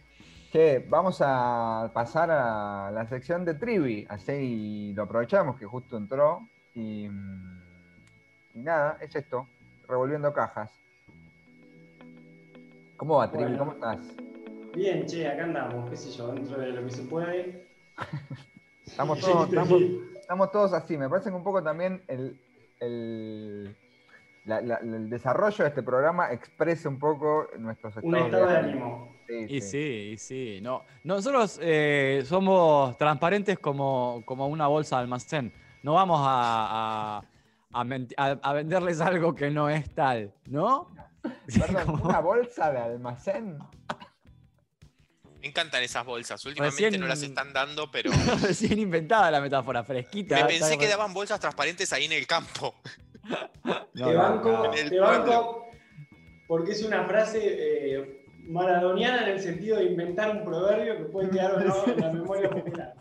[0.51, 6.49] Che, vamos a pasar a la sección de Trivi, así lo aprovechamos que justo entró.
[6.75, 7.61] Y, mm,
[8.55, 9.47] y nada, es esto,
[9.89, 10.71] revolviendo cajas.
[12.97, 13.45] ¿Cómo va, Trivi?
[13.45, 13.59] Bueno.
[13.59, 14.17] ¿Cómo estás?
[14.75, 17.69] Bien, che, acá andamos, qué sé yo, dentro de lo que se puede.
[18.87, 19.83] Estamos todos, estamos,
[20.21, 20.97] estamos todos así.
[20.99, 22.39] Me parece que un poco también el,
[22.81, 23.77] el,
[24.45, 28.57] la- la- el desarrollo de este programa expresa un poco nuestros estados Un estado de
[28.57, 28.85] ánimo.
[28.85, 29.17] ánimo.
[29.27, 29.69] Sí, Y sí.
[29.69, 30.61] sí, y sí.
[30.63, 35.53] No, nosotros eh, somos transparentes como, como una bolsa de almacén.
[35.83, 37.23] No vamos a, a-
[37.73, 40.89] a menti- a- a venderles algo que no es tal, ¿no?
[41.59, 43.59] Perdón, una bolsa de almacén.
[45.41, 46.45] Me encantan esas bolsas.
[46.47, 48.11] Últimamente Recién- no las están dando, pero
[48.43, 50.37] Recién inventada la metáfora, fresquita.
[50.37, 52.75] me pensé que daban bolsas transparentes ahí en el campo.
[53.95, 54.71] No, te banco, no.
[54.71, 55.67] Te banco
[56.47, 61.31] porque es una frase eh, maradoniana en el sentido de inventar un proverbio que puede
[61.31, 62.95] quedar o no en la memoria popular.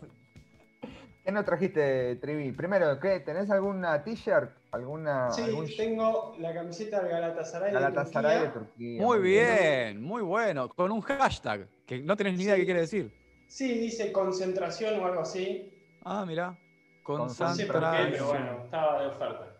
[1.24, 2.52] ¿Qué no trajiste, Trivi?
[2.52, 3.20] Primero, ¿qué?
[3.20, 4.50] ¿Tenés alguna t-shirt?
[4.72, 8.98] ¿Alguna, Sí, algún tengo la camiseta del Galatasaray, Galatasaray de de Turquía.
[8.98, 9.02] Turquía?
[9.02, 10.68] Muy bien, muy bueno.
[10.68, 12.60] Con un hashtag, que no tenés ni idea Sí.
[12.60, 13.12] qué quiere decir.
[13.46, 15.72] Sí, dice concentración o algo así.
[16.02, 16.58] Ah, mirá.
[17.02, 18.10] Con No sé por qué, Concentración.
[18.12, 19.50] pero bueno, estaba de oferta.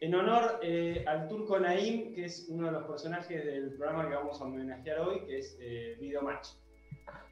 [0.00, 4.14] En honor eh, al turco Naim, que es uno de los personajes del programa que
[4.16, 6.48] vamos a homenajear hoy, que es eh, Videomatch.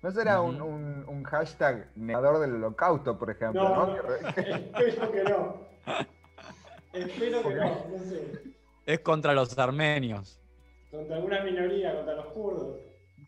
[0.04, 3.62] ¿No será un, un- un hashtag negador del holocausto, por ejemplo?
[3.66, 3.96] No,
[4.36, 5.56] espero que no.
[6.92, 8.32] Espero que no, no sé.
[8.84, 10.38] Es contra los armenios.
[10.90, 12.76] Contra alguna minoría, contra los kurdos.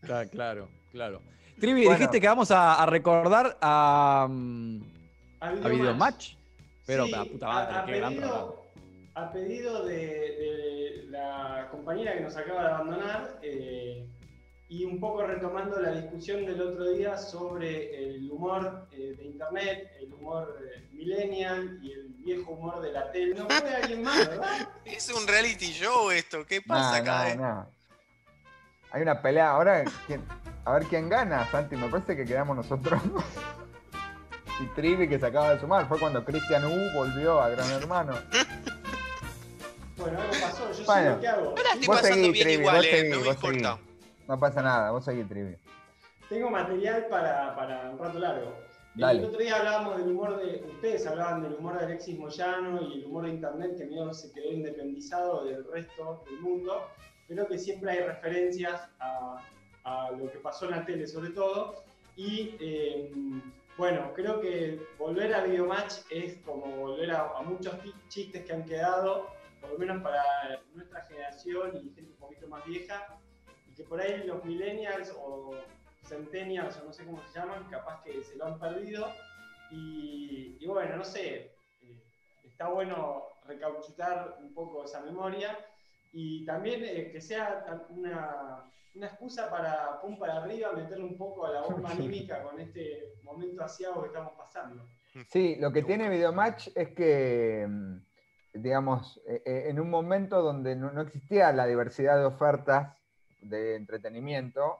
[0.03, 1.23] Claro, claro, claro.
[1.59, 1.99] Trivi, Bueno.
[1.99, 4.81] dijiste que vamos a, a recordar a, mm,
[5.41, 6.35] A a Videomatch.
[6.85, 8.37] Pero Sí, la puta a- madre, a, qué gran programa.
[8.43, 8.63] pedido,
[9.15, 14.07] a pedido de, de la compañera que nos acaba de abandonar eh,
[14.69, 19.93] y un poco retomando la discusión del otro día sobre el humor eh, de internet,
[20.01, 23.35] el humor eh, millennial y el viejo humor de la tele.
[23.37, 24.69] No fue alguien más, ¿verdad?
[24.85, 26.45] Es un reality show esto.
[26.45, 27.23] ¿Qué pasa No, acá?
[27.25, 27.37] no, eh?
[27.37, 27.71] no.
[28.91, 29.51] Hay una pelea.
[29.51, 30.25] Ahora, ¿quién-
[30.65, 31.77] a ver quién gana, Santi.
[31.77, 33.01] Me parece que quedamos nosotros.
[34.61, 35.87] y Trivi que se acaba de sumar.
[35.87, 38.15] Fue cuando Cristian U volvió a Gran Hermano.
[39.97, 41.55] Bueno, algo pasó, yo sé lo que hago.
[41.57, 43.96] La estoy Vos pasando seguí, bien Trivi, igual, eh, seguí, no me.
[44.29, 45.57] No pasa nada, vos seguís Trivi.
[46.29, 48.53] Tengo material para, para un rato largo.
[48.97, 49.21] Dale.
[49.21, 50.65] El otro día hablábamos del humor de.
[50.75, 54.33] Ustedes hablaban del humor de Alexis Moyano y el humor de internet que medio se
[54.33, 56.89] quedó independizado del resto del mundo,
[57.29, 59.43] pero que siempre hay referencias a,
[59.85, 61.85] a lo que pasó en la tele, sobre todo.
[62.17, 63.13] Y eh,
[63.77, 67.75] bueno, creo que volver a Videomatch es como volver a, a muchos
[68.09, 69.27] chistes que han quedado,
[69.61, 70.23] por lo menos para
[70.75, 73.16] nuestra generación y gente un poquito más vieja,
[73.77, 75.55] que por ahí los millennials o
[76.05, 79.13] centennials o no sé cómo se llaman, capaz que se lo han perdido.
[79.71, 82.03] Y, y bueno, no sé, eh,
[82.45, 85.59] está bueno recauchutar un poco esa memoria
[86.13, 91.47] y también eh, que sea una, una excusa para pum para arriba, meterle un poco
[91.47, 94.83] a la bomba anímica con este momento asiago que estamos pasando.
[95.29, 97.97] Sí, lo que tiene Videomatch es que, mm,
[98.55, 102.97] digamos, eh, eh, en un momento donde no, no existía la diversidad de ofertas
[103.49, 104.79] de entretenimiento,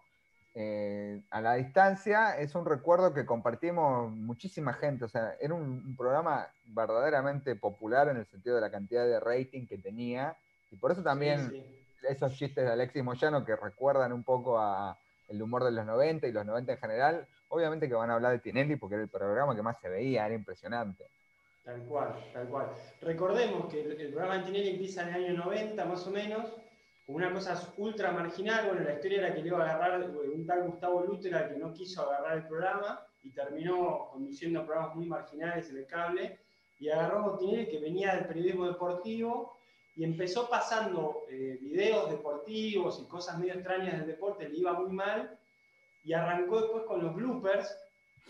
[0.55, 5.05] eh, a la distancia es un recuerdo que compartimos muchísima gente.
[5.05, 9.21] O sea, era un, un programa verdaderamente popular en el sentido de la cantidad de
[9.21, 10.37] rating que tenía.
[10.71, 11.63] Y por eso también Sí,
[12.01, 12.07] sí.
[12.09, 14.99] esos chistes de Alexis Moyano que recuerdan un poco a
[15.29, 18.33] el humor de los 90 y los 90 en general, obviamente que van a hablar
[18.33, 21.05] de Tinelli porque era el programa que más se veía, era impresionante.
[21.65, 22.69] Tal cual, tal cual.
[23.03, 26.47] Recordemos que el, el programa de Tinelli empieza en el año 90, más o menos,
[27.07, 28.67] una cosa ultra marginal.
[28.67, 31.57] Bueno, la historia era que le iba a agarrar eh, un tal Gustavo Lutera que
[31.57, 36.39] no quiso agarrar el programa y terminó conduciendo programas muy marginales en el cable.
[36.79, 39.57] Y agarró a Tinelli que venía del periodismo deportivo
[39.95, 44.93] y empezó pasando eh, videos deportivos y cosas medio extrañas del deporte, le iba muy
[44.93, 45.39] mal.
[46.05, 47.75] Y arrancó después con los bloopers,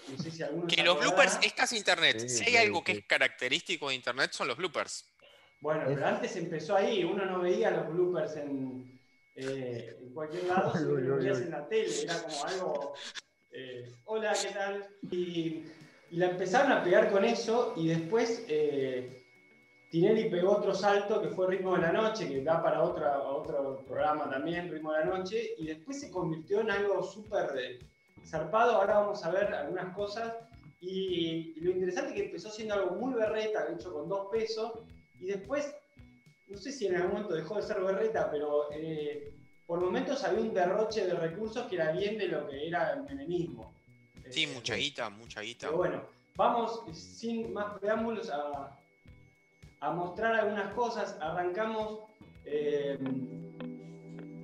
[0.09, 2.21] No sé si alguno Que los bloopers es casi internet.
[2.21, 5.16] Sí, si hay sí, algo que es característico de internet son los bloopers.
[5.61, 9.01] Bueno, Es- pero antes empezó ahí, uno no veía los bloopers en,
[9.37, 12.95] eh, en cualquier lado, sino lo veías en la tele, era como algo,
[13.53, 14.87] eh, hola, ¿qué tal?
[15.11, 15.65] Y,
[16.11, 19.23] y la empezaron a pegar con eso y después eh,
[19.91, 23.83] Tinelli pegó otro salto que fue Ritmo de la Noche, que da para otra, otro
[23.87, 27.79] programa también, Ritmo de la Noche, y después se convirtió en algo súper eh,
[28.27, 30.35] zarpado, ahora vamos a ver algunas cosas.
[30.81, 34.73] Y, y lo interesante es que empezó siendo algo muy berreta, hecho con dos pesos,
[35.21, 35.75] y después,
[36.49, 39.33] no sé si en algún momento dejó de ser berreta, pero eh,
[39.67, 43.03] por momentos había un derroche de recursos que era bien de lo que era el
[43.03, 43.75] menemismo.
[44.31, 45.67] Sí, Eh, mucha guita, mucha guita.
[45.69, 46.03] Pero bueno,
[46.37, 48.79] vamos sin más preámbulos a,
[49.81, 51.17] a mostrar algunas cosas.
[51.21, 52.01] Arrancamos
[52.45, 52.99] eh,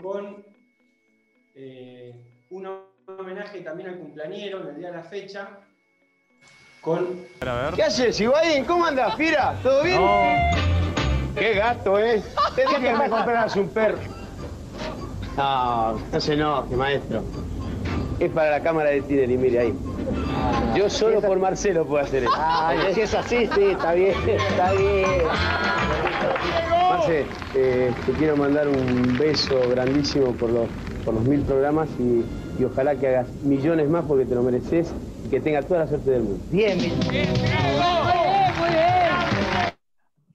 [0.03, 0.45] con
[1.55, 2.14] eh,
[2.51, 5.59] un homenaje también al cumpleañero en el día de la fecha.
[6.83, 6.99] Con
[7.41, 7.74] A ver, a ver.
[7.74, 8.64] ¿Qué haces, Higuaín?
[8.64, 9.55] ¿Cómo andas, Fira?
[9.62, 10.03] ¿Todo bien?
[10.03, 10.20] No,
[11.37, 12.24] ¡Qué gato es!
[12.57, 13.99] Te dije que me compraras un perro.
[15.37, 17.22] No, no se enoje, maestro.
[18.18, 19.74] Es para la cámara de Tinelli, mire ahí.
[20.74, 22.33] Yo solo por Marcelo puedo hacer eso.
[22.37, 25.22] Ah, si es así, sí, está bien, está bien.
[26.91, 27.24] Marce,
[27.55, 30.66] eh, te quiero mandar un beso grandísimo por los,
[31.05, 32.24] por los mil programas y,
[32.61, 34.93] y ojalá que hagas millones más porque te lo mereces
[35.33, 36.45] que tengas toda la suerte del mundo.
[36.51, 36.78] Bien,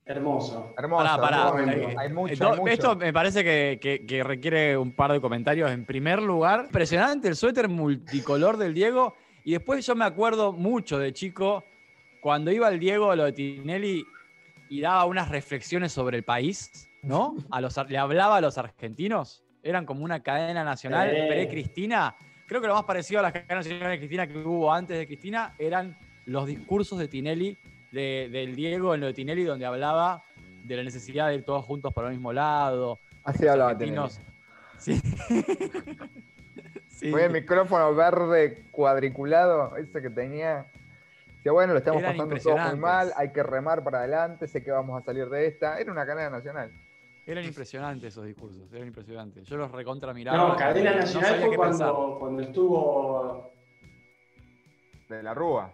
[0.03, 0.73] Hermoso.
[0.75, 1.03] Hermoso.
[1.03, 1.61] Pará, pará.
[1.61, 1.89] hermoso.
[1.89, 2.71] Eh, Hay mucho, eh, no, hay mucho.
[2.71, 5.69] Esto me parece que, que- que requiere un par de comentarios.
[5.69, 9.13] En primer lugar, impresionante el suéter multicolor del Diego.
[9.45, 11.63] Y después yo me acuerdo mucho de chico,
[12.21, 14.03] cuando iba el Diego a lo de Tinelli
[14.69, 17.35] y daba unas reflexiones sobre el país, ¿no?
[17.51, 19.43] A los, le hablaba a los argentinos.
[19.61, 21.15] Eran como una cadena nacional Sí.
[21.27, 22.15] pre-Cristina.
[22.47, 25.05] Creo que lo más parecido a las cadenas nacionales de Cristina que hubo antes de
[25.05, 25.95] Cristina eran
[26.25, 27.57] los discursos de Tinelli,
[27.91, 30.23] de- del Diego en lo de Tinelli, donde hablaba
[30.63, 32.99] de la necesidad de ir todos juntos para el mismo lado.
[33.23, 34.19] Así hablaba argentinos-
[34.79, 34.99] Sí.
[36.89, 37.11] Sí.
[37.11, 40.65] Fue el micrófono verde cuadriculado, ese que tenía.
[41.43, 44.63] Que bueno, lo estamos Eran pasando todo muy mal, hay que remar para adelante, sé
[44.63, 45.79] que vamos a salir de esta.
[45.79, 46.71] Era una cadena nacional.
[47.27, 49.45] Eran impresionantes esos discursos, eran impresionantes.
[49.47, 50.37] Yo los recontra miraba.
[50.49, 53.51] No, Cadena Nacional fue cuando, cuando estuvo.
[55.09, 55.73] De la Rúa.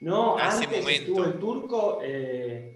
[0.00, 1.00] No, Hace antes momento.
[1.02, 2.72] estuvo el turco eh,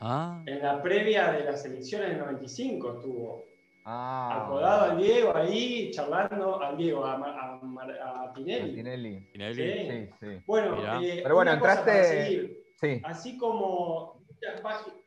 [0.00, 2.92] Ah, en la previa de las elecciones del 95.
[2.98, 3.44] Estuvo
[3.90, 4.42] Ah.
[4.44, 8.74] acodado al Diego ahí, charlando al Diego, a, a, a Tinelli.
[8.74, 9.26] Tinelli.
[9.54, 9.88] Sí.
[9.90, 10.42] Sí, sí.
[10.46, 12.58] Bueno, eh, Pero bueno, entraste-.
[12.78, 13.00] Sí.
[13.02, 14.98] Así como muchas páginas.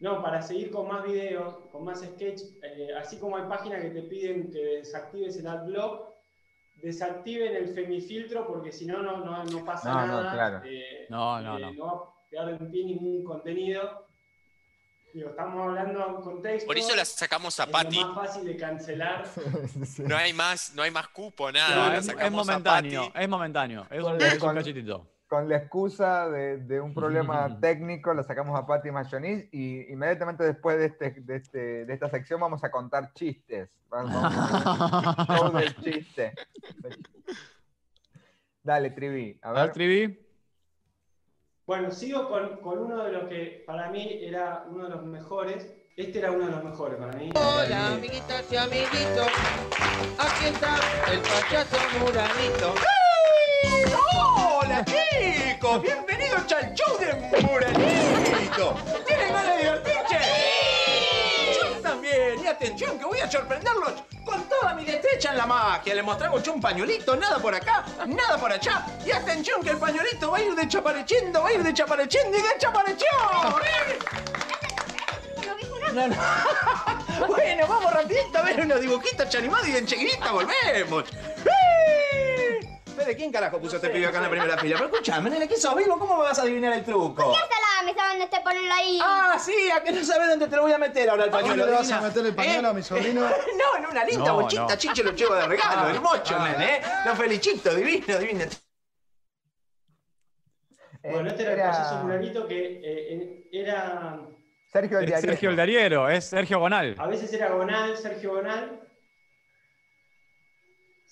[0.00, 3.90] No, para seguir con más videos, con más sketch, eh, así como hay páginas que
[3.90, 6.08] te piden que desactives el adblock,
[6.82, 10.32] desactiven el femifiltro porque si no, no, no, no pasa No, no, nada.
[10.32, 10.60] claro.
[10.66, 11.86] eh, No, no, eh, no.
[11.86, 14.04] va a quedar en pie ningún contenido.
[15.14, 16.66] Digo, estamos hablando en contexto.
[16.66, 18.00] Por eso la sacamos a es Pati.
[18.00, 19.24] lo más fácil de cancelar.
[20.00, 21.88] No hay más, no hay más cupo, No, nada.
[21.92, 23.86] la es, es a momentáneo, es momentáneo.
[23.90, 25.06] Es un, es un cachitito.
[25.34, 30.44] Con la excusa de, de un problema técnico, lo sacamos a Patti Mayonis y inmediatamente
[30.44, 33.68] después de, este, de, este- de esta sección vamos a contar chistes.
[33.88, 36.34] Vamos a show del chiste.
[38.62, 39.36] Dale, Trivi.
[39.42, 39.72] A A ver.
[39.72, 40.24] Trivi.
[41.66, 45.68] Bueno, sigo con, con uno de los que para mí era uno de los mejores.
[45.96, 47.30] Este era uno de los mejores para mí.
[47.34, 49.26] Hola, amiguitas y amiguitos.
[50.16, 50.76] Aquí está
[51.12, 52.74] el payaso Muranito.
[54.74, 55.82] ¡Hola chicos!
[55.82, 58.76] ¡Bienvenidos al show de Muranito!
[59.06, 60.18] ¿Tienen ganas de divertirse?
[61.54, 63.92] Yo también, y atención que voy a sorprenderlos
[64.24, 65.94] con toda mi destreza en la magia.
[65.94, 68.84] Les mostramos yo un pañuelito, nada por acá, nada por allá.
[69.06, 73.06] Y atención que el pañuelito va a ir desapareciendo, va a ir desapareciendo y desapareció.
[75.92, 76.16] No, no.
[77.28, 81.04] bueno, vamos rapidito a ver unos dibujitos animados y enseguidita volvemos.
[81.44, 82.53] ¡Sí!
[82.94, 84.76] Fede, ¿quién carajo puso este pibe acá en la primera fila?
[84.76, 85.98] Pero escuchame, nene, ¿qué sos vivo?
[85.98, 87.34] ¿Cómo me vas a adivinar el truco?
[87.84, 88.98] me saben este ponerlo ahí.
[89.02, 91.66] Ah, sí, a que no sabes dónde te lo voy a meter ahora el pañuelo.
[91.66, 92.70] le vas a meter el pañuelo ¿Eh?
[92.70, 93.20] a mi sobrino?
[93.20, 94.76] no, en una linda No, bochita, no.
[94.76, 96.48] chiche, lo llevo de regalo, Ah, el mocho, ah.
[96.48, 96.82] nene, ¿eh?
[97.04, 98.44] Los felichitos, divino, divino.
[101.02, 104.18] Bueno, este era, Era el payaso Muranito que eh, era.
[104.72, 105.30] Sergio el Diario.
[105.30, 106.94] Sergio el Dariero, es Sergio Gonal.
[106.98, 108.80] A veces era Gonal, Sergio Gonal.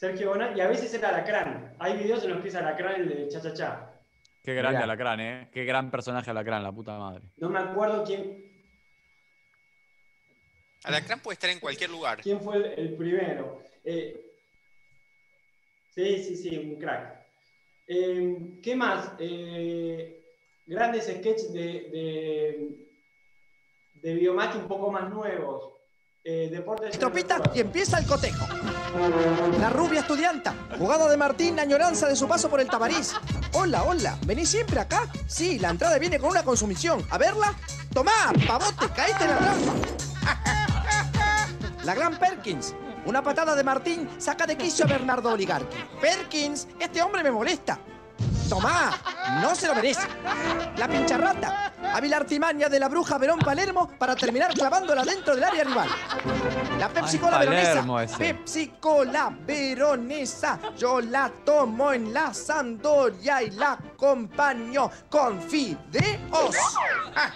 [0.03, 1.77] Sergio Gonal, y a veces era Alacrán.
[1.79, 3.91] Hay videos en los que es Alacrán el de Cha Cha Cha.
[4.43, 4.83] Qué grande Mirá.
[4.83, 5.49] Alacrán, ¿eh?
[5.53, 7.23] Qué gran personaje Alacrán, la puta madre.
[7.37, 8.51] No me acuerdo quién,
[10.83, 12.21] Alacrán puede estar en cualquier lugar.
[12.21, 13.63] quién fue el, el primero.
[13.85, 14.29] Eh,
[15.95, 17.25] Sí, sí, sí, un crack.
[17.87, 19.13] Eh, ¿Qué más?
[19.21, 20.21] Eh,
[20.67, 22.81] grandes sketches de,
[24.03, 25.75] de, de un poco más nuevos.
[26.25, 26.97] Eh, deportes.
[27.01, 28.47] Tropita y empieza el cotejo.
[29.59, 33.13] La rubia estudianta, jugada de Martín, la añoranza de su paso por el Tabarís.
[33.55, 35.11] Hola, hola, ¿venís siempre acá?
[35.27, 37.05] Sí, la entrada viene con una consumición.
[37.11, 37.53] ¿A verla?
[37.93, 39.73] Tomá, pavote, caíste en la trampa.
[41.85, 42.73] La gran Perkins.
[43.05, 45.77] Una patada de Martín saca de quicio a Bernardo Oligarqui.
[46.01, 47.81] Perkins, este hombre me molesta.
[48.53, 48.93] Tomá,
[49.41, 50.07] no se lo merece.
[50.77, 51.73] La pincharrata.
[51.95, 55.89] Hábil artimaña de la bruja Verón Palermo para terminar clavándola dentro del área rival.
[56.79, 58.03] La Pepsi Cola Veronesa.
[58.03, 58.17] ese.
[58.19, 60.59] Pepsi Cola Veronesa.
[60.77, 66.57] Yo la tomo en la Sandoria y la acompaño con fideos.
[67.17, 67.31] Ah.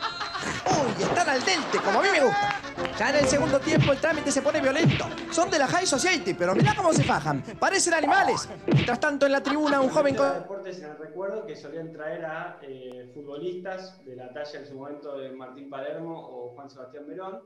[0.66, 2.60] Uy, están al dente, como a mí me gusta.
[2.98, 5.06] Ya en el segundo tiempo el trámite se pone violento.
[5.30, 7.42] Son de la High Society, pero mirá cómo se fajan.
[7.58, 8.48] Parecen animales.
[8.66, 10.46] Mientras tanto, en la tribuna, un joven con...
[11.06, 15.70] recuerdo que solían traer a eh, futbolistas de la talla en su momento de Martín
[15.70, 17.40] Palermo o Juan Sebastián Verón.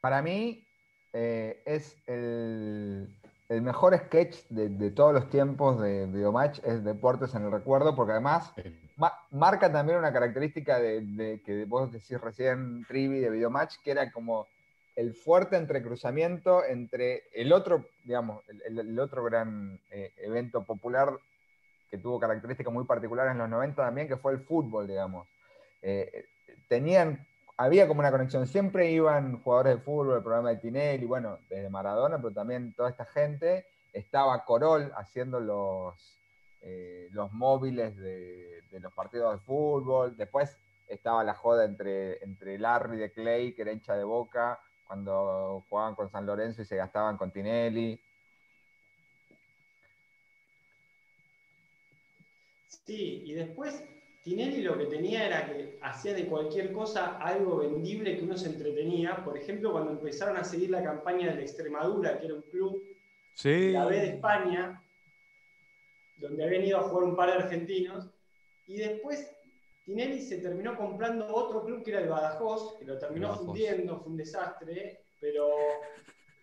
[0.00, 0.66] Para mí
[1.12, 3.08] eh, es el,
[3.48, 7.94] el mejor sketch de, de todos los tiempos de Biomatch, es Deportes en el Recuerdo,
[7.94, 8.52] porque además
[8.96, 13.90] ma- marca también una característica de, de que vos decís recién, Trivi, de Videomatch, que
[13.92, 14.46] era como
[14.96, 21.10] el fuerte entrecruzamiento entre el otro, digamos, el, el- el otro gran eh, evento popular
[21.92, 25.28] que tuvo características muy particulares en los 90 también, que fue el fútbol, digamos.
[25.82, 26.24] Eh,
[26.66, 27.26] tenían,
[27.58, 31.68] había como una conexión, siempre iban jugadores de fútbol, el programa de Tinelli, bueno, desde
[31.68, 36.18] Maradona, pero también toda esta gente, estaba Corol haciendo los,
[36.62, 40.56] eh, los móviles de, de los partidos de fútbol, después
[40.88, 45.94] estaba la joda entre, entre Larry de Clay, que era hincha de boca, cuando jugaban
[45.94, 48.00] con San Lorenzo y se gastaban con Tinelli.
[52.84, 53.82] Sí, y después
[54.22, 58.48] Tinelli lo que tenía era que hacía de cualquier cosa algo vendible que uno se
[58.48, 59.24] entretenía.
[59.24, 62.82] Por ejemplo, cuando empezaron a seguir la campaña de la Extremadura, que era un club
[63.34, 63.70] Sí.
[63.72, 64.82] la B de España,
[66.18, 68.08] donde habían ido a jugar un par de argentinos,
[68.66, 69.28] y después
[69.84, 73.46] Tinelli se terminó comprando otro club que era el Badajoz, que lo terminó Badajoz.
[73.46, 75.48] fundiendo, fue un desastre, pero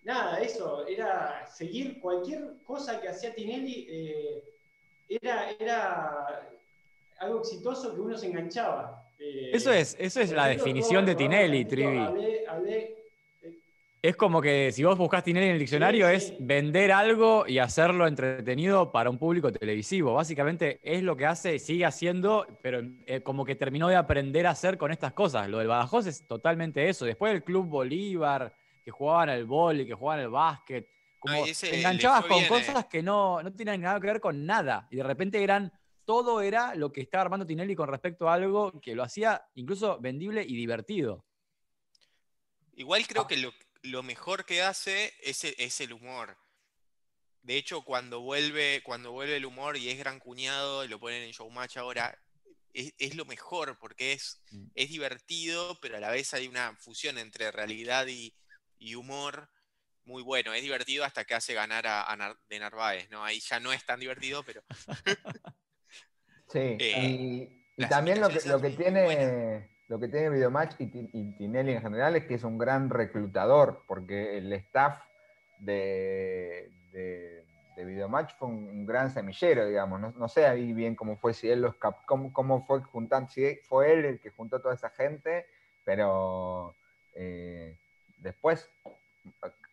[0.04, 4.49] nada, eso, era seguir cualquier cosa que hacía Tinelli, eh,
[5.10, 6.50] era, era
[7.20, 9.04] algo exitoso que uno se enganchaba.
[9.20, 12.06] Eh, Eso es, eso es la definición de Tinelli, Trivi.
[12.08, 12.96] hablé- hablé
[14.02, 17.60] Es como que si vos buscás Tinelli en el diccionario Sí, es vender algo y
[17.60, 20.14] hacerlo entretenido para un público televisivo.
[20.14, 24.52] Básicamente es lo que hace, sigue haciendo, pero eh, como que terminó de aprender a
[24.52, 25.50] hacer con estas cosas.
[25.50, 27.04] Lo del Badajoz es totalmente eso.
[27.04, 28.54] Después el Club Bolívar,
[28.86, 30.88] que jugaban al vóley, que jugaban al básquet.
[31.20, 32.48] Como Ay, ese te le enganchabas con bien, eh.
[32.48, 34.88] cosas que no, no tenían nada que ver con nada.
[34.90, 35.72] Y de repente eran,
[36.06, 40.00] todo era lo que estaba armando Tinelli con respecto a algo que lo hacía incluso
[40.00, 41.26] vendible y divertido.
[42.76, 43.54] Igual creo que lo,
[43.84, 46.38] lo mejor que hace es, e- es el humor.
[47.42, 51.24] De hecho, cuando vuelve, cuando vuelve el humor y es gran cuñado, y lo ponen
[51.24, 52.18] en Showmatch ahora,
[52.74, 54.68] es, es lo mejor porque es, Mm.
[54.76, 58.34] es divertido, pero a la vez hay una fusión entre realidad y,
[58.78, 59.50] y humor
[60.10, 60.54] muy bueno.
[60.54, 63.24] Es divertido hasta que hace ganar a, a Nar- de Narváez, ¿no?
[63.24, 64.62] Ahí ya no es tan divertido, pero
[66.52, 71.32] Sí, Eh, y, también lo que, lo que tiene lo que tiene Videomatch y, y
[71.38, 75.02] Tinelli en general es que es un gran reclutador, porque el staff
[75.60, 77.46] de, de,
[77.76, 80.00] de Videomatch fue un, un gran semillero, digamos.
[80.00, 83.32] No, no sé ahí bien cómo fue, si él los cap- cómo, cómo fue juntando,
[83.32, 85.48] si fue él el que juntó toda esa gente,
[85.86, 86.76] pero
[87.16, 87.76] eh,
[88.18, 88.70] después,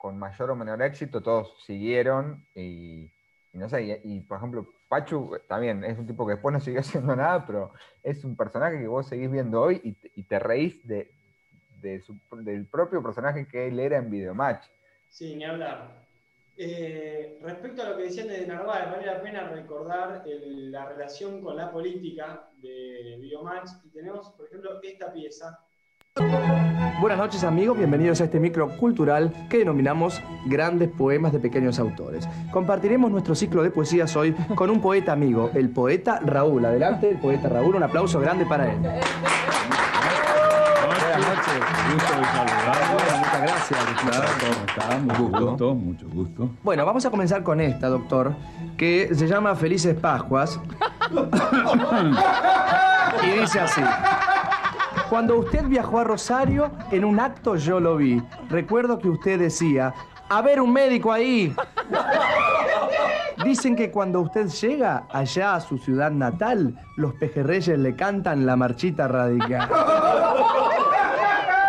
[0.06, 3.10] con mayor o menor éxito, todos siguieron y,
[3.52, 6.78] no sé, y, por ejemplo, Pachu eh, también es un tipo que después no siguió
[6.86, 7.72] haciendo nada, pero
[8.04, 11.10] es un personaje que vos seguís viendo hoy y te, reís de,
[11.82, 14.64] del propio personaje que él era en Videomatch.
[15.08, 16.06] Sí, ni hablar.
[16.56, 21.56] Eh, respecto a lo que decían de Narváez, vale la pena recordar la relación con
[21.56, 23.70] la política de Biomatch.
[23.84, 25.58] Y tenemos, por ejemplo, esta pieza.
[26.98, 32.26] Buenas noches amigos, bienvenidos a este micro cultural que denominamos Grandes Poemas de Pequeños Autores.
[32.50, 36.64] Compartiremos nuestro ciclo de poesías hoy con un poeta amigo, el poeta Raúl.
[36.64, 38.78] Adelante, el poeta Raúl, un aplauso grande para él.
[38.78, 39.04] Buenas
[41.18, 41.60] noches.
[41.92, 42.20] Gusto de.
[43.18, 43.78] Muchas gracias.
[44.40, 44.98] ¿Cómo está?
[44.98, 46.48] Mucho gusto, mucho gusto.
[46.62, 48.32] Bueno, vamos a comenzar con esta, doctor,
[48.78, 50.58] que se llama Felices Pascuas.
[53.22, 53.82] y dice así.
[55.08, 58.20] Cuando usted viajó a Rosario, en un acto yo lo vi.
[58.48, 59.94] Recuerdo que usted decía,
[60.28, 61.54] a ver un médico ahí.
[63.44, 68.56] Dicen que cuando usted llega allá a su ciudad natal, los pejerreyes le cantan la
[68.56, 69.70] marchita radical.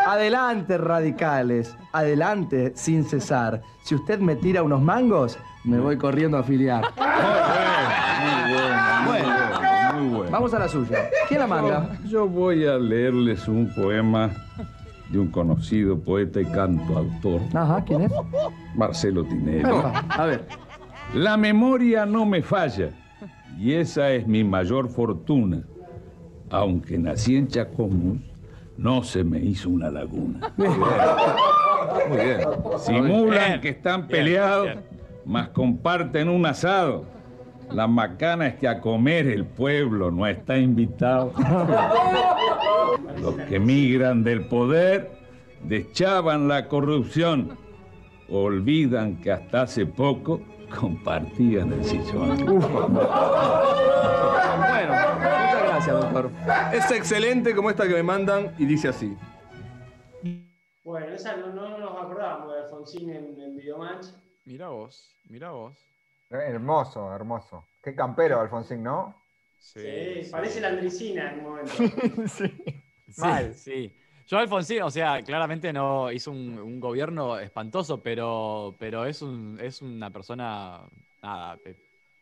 [0.08, 1.78] Adelante, radicales.
[1.92, 3.62] Adelante, sin cesar.
[3.84, 6.86] Si usted me tira unos mangos, me voy corriendo a afiliar.
[6.98, 9.62] Muy bueno, muy bueno,
[9.94, 10.17] muy bueno.
[10.32, 11.10] Vamos a la suya.
[11.28, 11.98] ¿Quién la manda?
[12.04, 14.30] Yo, yo voy a leerles un poema
[15.10, 18.12] de un conocido poeta y cantautor, Ajá, ¿quién es?
[18.76, 19.60] Marcelo Tinelli.
[19.62, 20.46] Epa, A ver.
[21.14, 22.90] La memoria no me falla
[23.58, 25.64] y esa es mi mayor fortuna.
[26.50, 28.20] Aunque nací en Chacomús,
[28.78, 30.54] no se me hizo una laguna.
[30.58, 32.40] Muy bien.
[32.80, 33.62] Simulan Bien.
[33.62, 34.80] que están Bien, peleados, bien.
[35.26, 37.06] mas comparten un asado.
[37.72, 41.34] La macana es que a comer el pueblo no está invitado.
[43.22, 45.12] Los que migran del poder
[45.64, 47.58] deschaban la corrupción.
[48.30, 50.42] Olvidan que hasta hace poco
[50.80, 52.46] compartían el sillón.
[52.46, 52.62] Bueno,
[55.16, 56.32] muchas gracias, doctor.
[56.74, 59.16] Es excelente como esta que me mandan y dice así.
[60.84, 64.08] Bueno, esa no, no nos acordábamos de Alfonsín en, en Videomatch.
[64.46, 65.78] Mira vos, mira vos.
[66.30, 67.66] Hermoso, hermoso.
[67.82, 69.16] Qué campero, Alfonsín, ¿no?
[69.60, 69.80] Sí,
[70.32, 71.74] parece la Andricina en un momento.
[72.28, 72.64] sí.
[73.08, 73.54] Sí, Mal.
[73.54, 73.94] sí.
[74.28, 79.58] Yo Alfonsín, o sea, claramente no hizo un, un gobierno espantoso, pero, pero es, un,
[79.62, 80.82] es una persona,
[81.22, 81.58] nada,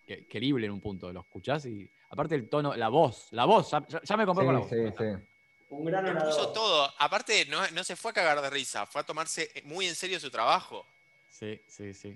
[0.05, 1.11] que- querible en un punto.
[1.11, 4.59] Lo escuchás y aparte el tono, la voz, la voz, ya, me compré con la
[4.59, 4.69] voz.
[4.69, 5.05] Sí, sí.
[5.69, 6.87] Un gran puso todo.
[6.99, 10.19] Aparte, no, no se fue a cagar de risa, fue a tomarse muy en serio
[10.19, 10.85] su trabajo.
[11.31, 12.15] Sí, sí, sí.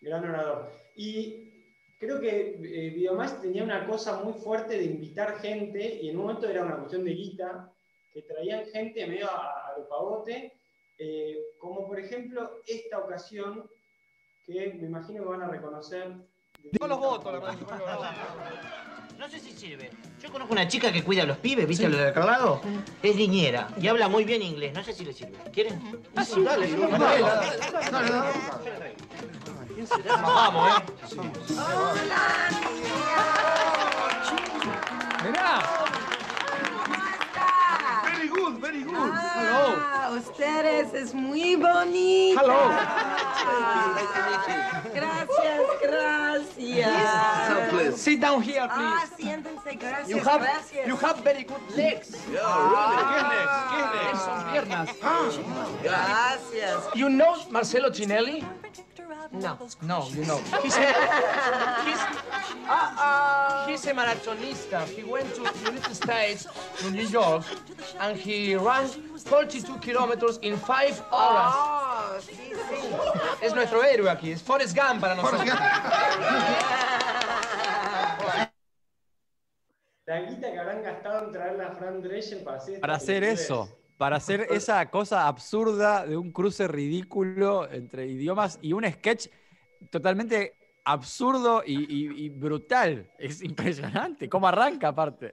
[0.00, 0.70] Gran orador.
[0.94, 1.52] Y
[1.98, 6.26] creo que eh, Videomatch tenía una cosa muy fuerte de invitar gente, y en un
[6.26, 7.72] momento era una cuestión de guita,
[8.12, 10.52] que traían gente medio a, a lo pavote,
[10.98, 13.68] eh, como por ejemplo esta ocasión,
[14.46, 16.14] que me imagino que van a reconocer.
[16.62, 19.90] Digo los votos, la No sé si sirve.
[20.22, 22.60] Yo conozco una chica que cuida a los pibes, ¿viste lo de acá al lado?
[23.02, 24.74] Es niñera y habla muy bien inglés.
[24.74, 25.38] No sé si le sirve.
[25.52, 25.80] ¿Quieren?
[26.24, 28.94] Sí, dale, dale, dale, dale, dale.
[29.76, 30.16] ¿Quién será?
[30.16, 30.74] Nos vamos, ¿eh?
[35.22, 35.62] Mirá.
[38.04, 39.10] Very good, very good.
[39.12, 42.40] Ah, ustedes es muy bonito.
[42.40, 42.70] Hello.
[44.94, 48.00] Gracias, gracias.
[48.00, 49.16] Sit down here, Ah, please.
[49.22, 50.86] siéntense, gracias, You have, gracias.
[50.88, 52.14] you have very good legs.
[52.42, 53.12] Ah.
[53.12, 53.52] ¿Qué legs?
[53.70, 54.20] ¿Qué legs?
[54.24, 54.88] Son piernas.
[55.82, 56.78] Gracias.
[56.94, 58.42] You know Marcelo Tinelli?
[59.32, 59.58] No.
[59.82, 60.38] No, you know.
[60.62, 60.86] He's a,
[61.84, 62.00] he's,
[62.68, 63.66] Uh-oh.
[63.68, 64.86] he's a marathonista.
[64.86, 66.46] He went to the United States,
[66.78, 67.44] to New York,
[68.00, 71.54] and he ran 42 kilometers in 5 hours.
[71.54, 73.44] Oh, sí, sí.
[73.44, 75.44] Es nuestro héroe aquí, es Forrest Gump para nosotros.
[80.06, 82.80] La guita que habrán gastado en traer a Fran Drescher para hacer.
[82.80, 88.72] Para hacer eso, para hacer esa cosa absurda de un cruce ridículo entre idiomas y
[88.72, 89.28] un sketch
[89.90, 93.10] totalmente absurdo y, y- y brutal.
[93.18, 94.28] Es impresionante.
[94.28, 95.30] ¿Cómo arranca aparte?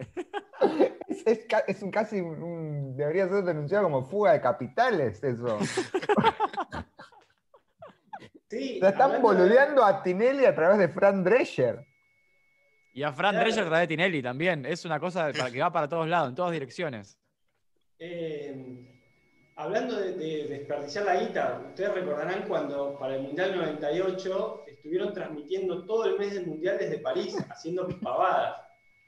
[1.08, 5.60] Es, es ca- es un casi un- debería ser denunciado como fuga de capitales eso.
[8.50, 11.86] Sí, Se están de- boludeando a Tinelli a través de Fran Drescher.
[12.94, 13.46] Y a Fran Claro.
[13.46, 14.66] Drescher a través de Tinelli también.
[14.66, 17.18] Es una cosa para- que va para todos lados, en todas direcciones.
[18.06, 18.86] Eh,
[19.56, 25.86] hablando de, de desperdiciar la guita, ustedes recordarán cuando para el Mundial 98 estuvieron transmitiendo
[25.86, 28.58] todo el mes del Mundial desde París, haciendo pavadas.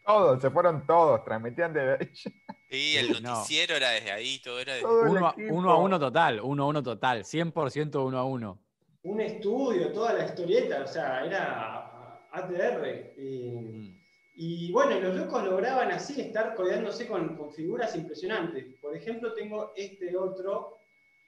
[0.06, 2.10] Todos, se fueron todos, transmitían de
[2.70, 3.32] Y el No.
[3.34, 5.56] noticiero era desde ahí, todo era desde Todo el Uno, a- equipo.
[5.56, 8.62] uno a uno total, uno a uno total, 100% uno a uno.
[9.04, 13.14] Un estudio, toda la historieta, o sea, era ATR.
[13.18, 14.05] eh, Mm.
[14.38, 18.66] Y bueno, los locos lograban así estar codeándose con, con figuras impresionantes.
[18.82, 20.78] Por ejemplo, tengo este otro,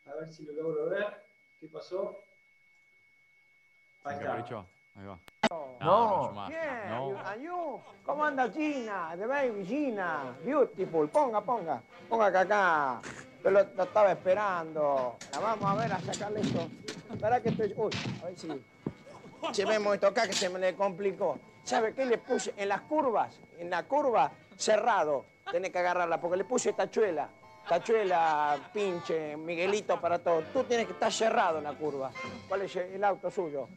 [0.05, 1.05] a ver si lo logro ver.
[1.59, 2.15] ¿Qué pasó?
[4.03, 4.27] Ahí está.
[4.27, 4.65] Capricho.
[4.95, 5.19] Ahí va.
[5.79, 6.31] No.
[6.33, 7.17] No.
[7.25, 7.79] and you?
[8.05, 9.15] ¿Cómo anda Gina?
[9.17, 10.35] The baby Gina.
[10.43, 11.07] Beautiful.
[11.07, 11.81] Ponga, ponga.
[12.09, 13.01] Ponga que acá.
[13.43, 15.15] Yo lo, lo estaba esperando.
[15.31, 16.67] La vamos a ver a sacarle esto.
[17.13, 17.73] Espera que estoy.
[17.77, 17.91] Uy,
[18.21, 18.47] a ver si.
[19.53, 21.39] Llevemos esto acá que se me le complicó.
[21.67, 22.53] ¿Sabe qué le puse?
[22.55, 25.25] En las curvas, en la curva, cerrado.
[25.51, 27.27] Tenés que agarrarla porque le puse tachuela.
[27.67, 30.43] Tachuela, pinche, Miguelito para todo.
[30.53, 32.09] Tú tienes que estar cerrado en la curva.
[32.47, 33.67] ¿Cuál es el auto suyo?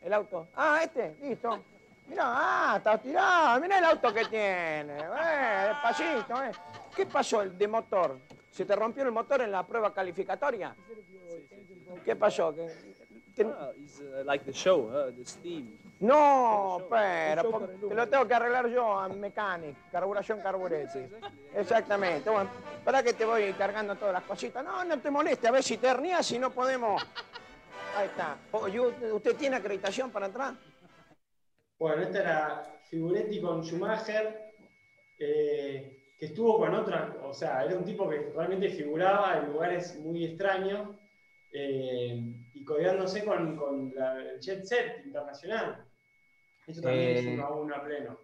[0.00, 0.48] El auto.
[0.56, 1.62] Ah, este, listo.
[2.08, 3.60] Mirá, ah, está tirado.
[3.60, 4.96] Mirá el auto que tiene.
[5.00, 6.52] Eh, despacito, eh.
[6.96, 8.18] ¿Qué pasó el de motor?
[8.50, 10.74] ¿Se te rompió el motor en la prueba calificatoria?
[12.02, 12.54] ¿Qué pasó?
[12.54, 15.12] ¿Que Ah, uh, like the show, huh?
[15.14, 15.83] the steam.
[16.06, 19.08] No, show, pero el show po- con el te lo tengo que arreglar yo a
[19.08, 21.08] mecánico, carburación carburete.
[21.54, 22.28] Exactamente.
[22.30, 22.50] Bueno,
[22.84, 24.62] para que te voy cargando todas las cositas.
[24.64, 27.02] No, no te moleste, a ver si te hernias, si no podemos.
[27.96, 28.36] Ahí está.
[28.52, 30.54] Oye, ¿Usted tiene acreditación para entrar?
[31.78, 34.52] Bueno, esta era Figuretti con Schumacher,
[35.18, 39.96] eh, que estuvo con otra, o sea, era un tipo que realmente figuraba en lugares
[40.00, 40.90] muy extraños
[41.52, 42.20] eh,
[42.52, 45.84] y codeándose con, con la, el jet set internacional.
[46.66, 48.18] Eso también es Eh, uno a uno a pleno.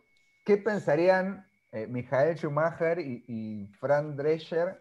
[0.44, 4.80] ¿Qué pensarían eh, Michael Schumacher y, y Fran Drescher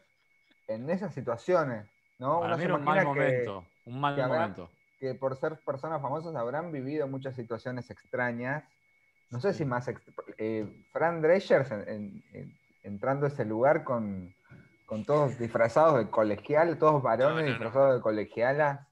[0.68, 1.86] en esas situaciones?
[2.18, 2.40] ¿no?
[2.42, 3.66] Para Uno mí era un mal que- momento.
[3.86, 4.70] Un mal que momento.
[5.00, 8.64] que por ser personas famosas habrán vivido muchas situaciones extrañas.
[9.32, 9.90] No sé si más...
[10.38, 14.34] eh, Fran Drescher en- en- en- entrando a ese lugar con,
[14.86, 18.88] con todos disfrazados de colegial, todos varones disfrazados de colegialas.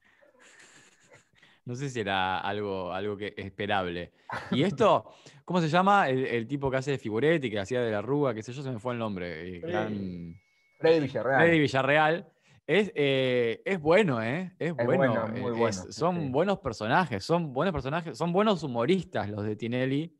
[1.67, 4.13] No sé si era algo, algo que esperable.
[4.51, 5.11] Y esto,
[5.43, 6.07] ¿cómo se llama?
[6.09, 8.63] El, el tipo que hace de figuretti, que hacía de la rúa, qué sé yo,
[8.63, 9.59] se me fue el nombre.
[9.59, 9.59] Freddy.
[9.73, 10.41] gran-
[10.79, 11.41] Freddy Villarreal.
[11.41, 12.27] Freddy Villarreal.
[12.65, 14.53] Es, eh, es bueno, ¿eh?
[14.59, 14.95] Es bueno.
[14.95, 19.43] bueno, muy eh, bueno, es- son buenos personajes, son buenos personajes, son buenos humoristas los
[19.43, 20.17] de Tinelli.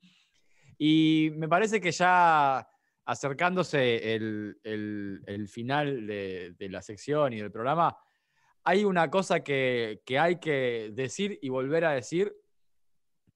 [0.77, 2.67] Y me parece que ya
[3.05, 7.97] acercándose el, el- el final de, de la sección y del programa,
[8.67, 12.35] hay una cosa que, que hay que decir y volver a decir,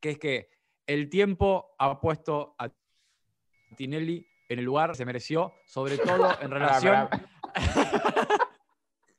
[0.02, 0.50] que es que
[0.86, 2.70] el tiempo ha puesto a
[3.78, 7.08] Tinelli en el lugar que se mereció, sobre todo en relación...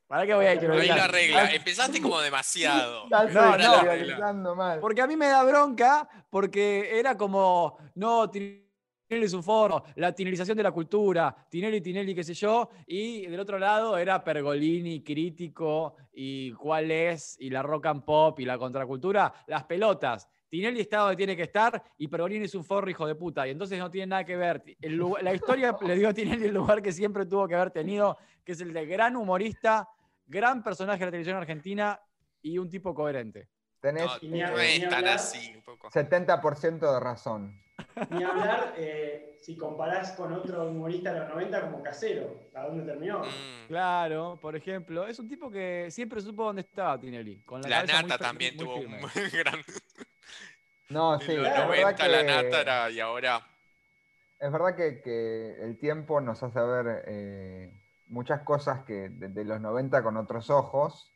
[0.07, 1.51] ¿Para qué voy a Ahí la regla.
[1.51, 3.07] Empezaste como demasiado.
[3.09, 4.55] No, no.
[4.55, 4.79] mal.
[4.79, 8.62] Porque a mí me da bronca, porque era como, no, Tinelli
[9.21, 13.39] es un foro, la tinelización de la cultura, Tinelli, Tinelli, qué sé yo, y del
[13.39, 18.57] otro lado era Pergolini, crítico, y cuál es, y la rock and pop, y la
[18.57, 20.27] contracultura, las pelotas.
[20.49, 23.47] Tinelli está donde tiene que estar y Pergolini es un forro hijo de puta.
[23.47, 24.63] Y entonces no tiene nada que ver.
[24.79, 27.71] El lu- la historia le dio a Tinelli el lugar que siempre tuvo que haber
[27.71, 29.89] tenido, que es el de gran humorista,
[30.27, 31.99] gran personaje de la televisión argentina
[32.43, 33.49] y un tipo coherente.
[33.83, 35.89] Tenés Y ni No es tan hablar- así, un poco.
[35.91, 37.61] 70% de razón.
[38.11, 42.33] Ni hablar eh, si comparás con otro humorista de los 90 como Casero.
[42.55, 43.19] ¿A dónde terminó?
[43.19, 43.67] Mm.
[43.67, 47.41] Claro, por ejemplo, es un tipo que siempre supo dónde estaba Tinelli.
[47.41, 48.97] Con la, La cabeza muy nata también muy tuvo firme.
[49.03, 49.59] un gran.
[50.89, 53.45] No, En sí, los es verdad 90 la nata era y ahora.
[54.39, 57.73] Es verdad que, que el tiempo nos hace ver eh,
[58.07, 61.12] muchas cosas que de, de los 90 con otros ojos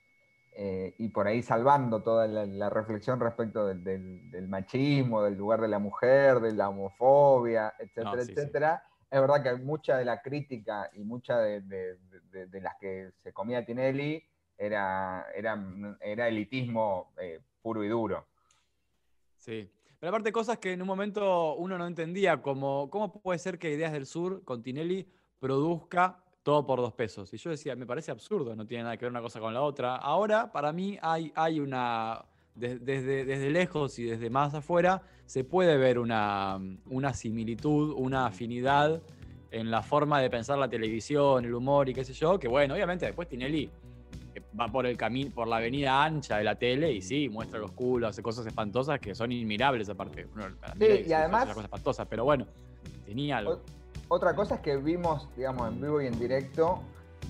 [0.59, 5.35] eh, y por ahí salvando toda la, la reflexión respecto del, del- del machismo, del
[5.35, 8.31] lugar de la mujer, de la homofobia, etcétera, No, sí, sí.
[8.31, 8.83] etcétera.
[9.11, 11.97] Es verdad que mucha de la crítica y mucha de, de-
[12.31, 14.23] de- de las que se comía Tinelli
[14.57, 15.63] era, era,
[16.01, 18.25] era elitismo eh, puro y duro.
[19.37, 19.71] Sí.
[19.99, 23.71] Pero aparte cosas que en un momento uno no entendía, como cómo puede ser que
[23.71, 25.07] Ideas del Sur con Tinelli
[25.39, 27.33] produzca todo por dos pesos.
[27.33, 29.61] Y yo decía, me parece absurdo, no tiene nada que ver una cosa con la
[29.61, 29.97] otra.
[29.97, 32.23] Ahora, para mí, hay, hay una,
[32.55, 38.27] de- desde, desde lejos y desde más afuera, se puede ver una, una similitud, una
[38.27, 39.03] afinidad
[39.51, 42.75] en la forma de pensar la televisión, el humor y qué sé yo, que bueno,
[42.75, 43.69] obviamente después Tinelli
[44.33, 47.59] eh, va por el camino, por la avenida ancha de la tele y sí, muestra
[47.59, 50.27] los culos, hace cosas espantosas que son inmirables aparte.
[50.33, 52.47] Bueno, Sí, y además- es una cosa espantosa, pero bueno,
[53.05, 53.61] tenía algo.
[54.09, 56.81] Otra cosa es que vimos, digamos, en vivo y en directo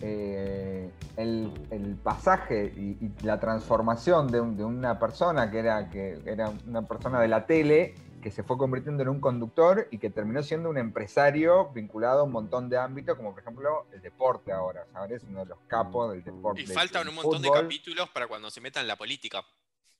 [0.01, 5.89] eh, el, el pasaje y, y la transformación de, un- de una persona que era,
[5.89, 9.97] que era una persona de la tele que se fue convirtiendo en un conductor y
[9.97, 14.01] que terminó siendo un empresario vinculado a un montón de ámbitos, como por ejemplo el
[14.01, 14.85] deporte ahora.
[14.93, 15.23] ¿sabes?
[15.23, 16.61] Es uno de los capos del deporte.
[16.61, 19.43] Y faltan un montón de capítulos para cuando se metan en la política.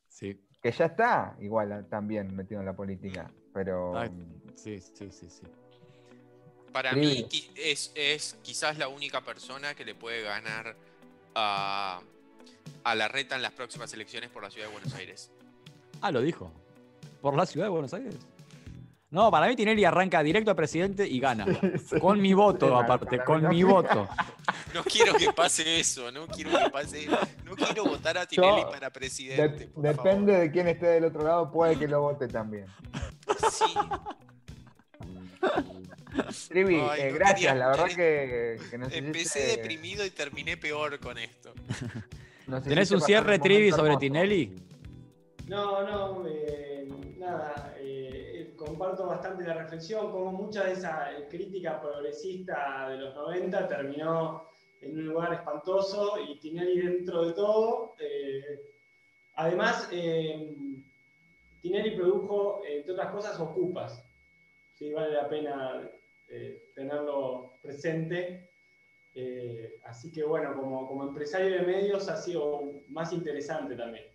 [0.09, 0.39] Sí.
[0.61, 3.32] Que ya está igual también metido en la política.
[3.53, 3.93] Pero.
[4.55, 5.47] Sí, sí, sí, sí.
[6.78, 7.25] Para mí
[7.55, 10.75] es, es quizás la única persona que le puede ganar
[11.34, 11.99] a,
[12.84, 15.32] a la reta en las próximas elecciones por la ciudad de Buenos Aires.
[16.01, 16.51] Ah, lo dijo.
[17.19, 18.15] ¿Por la ciudad de Buenos Aires?
[19.09, 21.47] No, para mí Tinelli arranca directo a presidente y gana.
[21.99, 24.07] Con mi voto, aparte, con mi voto.
[24.73, 27.07] No quiero que pase eso, no quiero que pase,
[27.43, 29.67] no quiero votar a Tinelli Yo- para de- presidente.
[29.69, 32.67] por depende de quién esté del otro lado, puede que lo vote también.
[33.49, 33.73] Sí.
[36.49, 40.99] Trivi, Ay, eh, gracias, la verdad que, que nos Empecé hiciste- deprimido y terminé peor
[40.99, 41.53] con esto.
[42.47, 43.99] nos ¿Tenés un cierre, un Trivi, sobre hermoso.
[43.99, 44.53] Tinelli?
[45.47, 46.88] No, no, eh,
[47.18, 52.97] nada, eh, eh, comparto bastante la reflexión, como mucha de esa eh, crítica progresista de
[52.97, 54.43] los 90 terminó
[54.82, 58.61] en un lugar espantoso y Tinelli dentro de todo eh,
[59.39, 60.84] Además, eh,
[61.61, 64.03] Tinelli produjo, eh, entre otras cosas, Ocupas.
[64.74, 65.82] Sí, vale la pena
[66.30, 68.49] eh, tenerlo presente.
[69.15, 74.05] Eh, así que bueno, como, como empresario de medios ha sido más interesante también.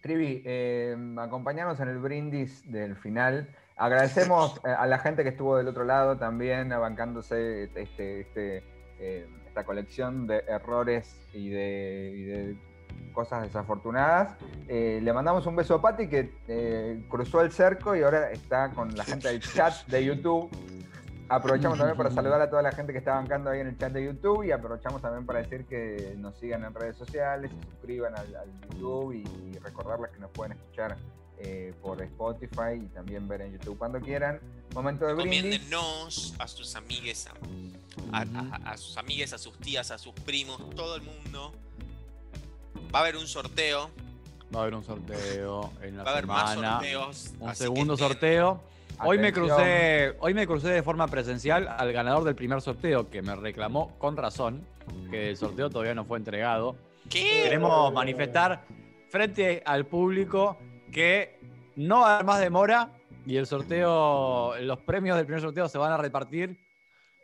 [0.00, 3.54] Trivi, eh, acompañanos en el brindis del final.
[3.76, 8.62] Agradecemos eh, a la gente que estuvo del otro lado también, bancándose este, este,
[9.46, 12.56] esta colección de errores y de
[13.12, 14.36] cosas desafortunadas.
[14.68, 18.70] Eh, le mandamos un beso a Patti que eh, cruzó el cerco y ahora está
[18.70, 20.50] con la gente del chat de YouTube.
[21.28, 23.92] Aprovechamos también para saludar a toda la gente que está bancando ahí en el chat
[23.92, 28.14] de YouTube y aprovechamos también para decir que nos sigan en redes sociales, se suscriban
[28.14, 28.26] al,
[28.72, 30.98] YouTube y, recordarles que nos pueden escuchar
[31.38, 34.38] eh, por Spotify y también ver en YouTube cuando quieran.
[34.74, 35.70] Momento de brindis.
[36.38, 37.26] A sus amigues,
[38.12, 41.52] a, a- a- a sus amigues, a sus tías, a sus primos, todo el mundo.
[42.94, 43.90] Va a haber un sorteo.
[44.54, 47.34] Va a haber un sorteo en la Va a haber más sorteos.
[47.40, 48.62] Un segundo sorteo.
[49.02, 53.22] Hoy me, crucé, hoy me crucé de forma presencial al ganador del primer sorteo, que
[53.22, 54.64] me reclamó con razón
[55.10, 56.76] que el sorteo todavía no fue entregado.
[57.10, 57.42] ¿Qué?
[57.44, 58.64] Queremos manifestar
[59.10, 60.56] frente al público
[60.92, 61.40] que
[61.74, 62.92] no va a haber más demora
[63.26, 66.56] y el sorteo, los premios del primer sorteo se van a repartir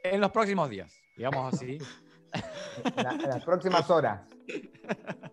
[0.02, 1.78] en los próximos días, digamos así.
[2.96, 4.22] la- en las próximas horas.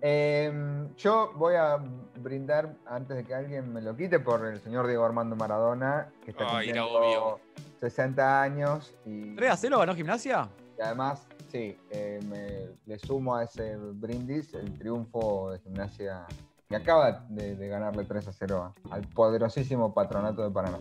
[0.00, 1.76] Em, yo voy a
[2.20, 6.30] brindar, antes de que alguien me lo quite, por el señor Diego Armando Maradona, que
[6.30, 7.40] está Ay, era cumpliendo obvio.
[7.80, 10.48] 60 años y, 3 a 0 ganó gimnasia.
[10.78, 16.24] y además, sí, eh, me- le sumo a ese brindis el triunfo de gimnasia
[16.68, 20.78] que acaba de, de ganarle 3 a 0 a- al poderosísimo patronato de Paraná.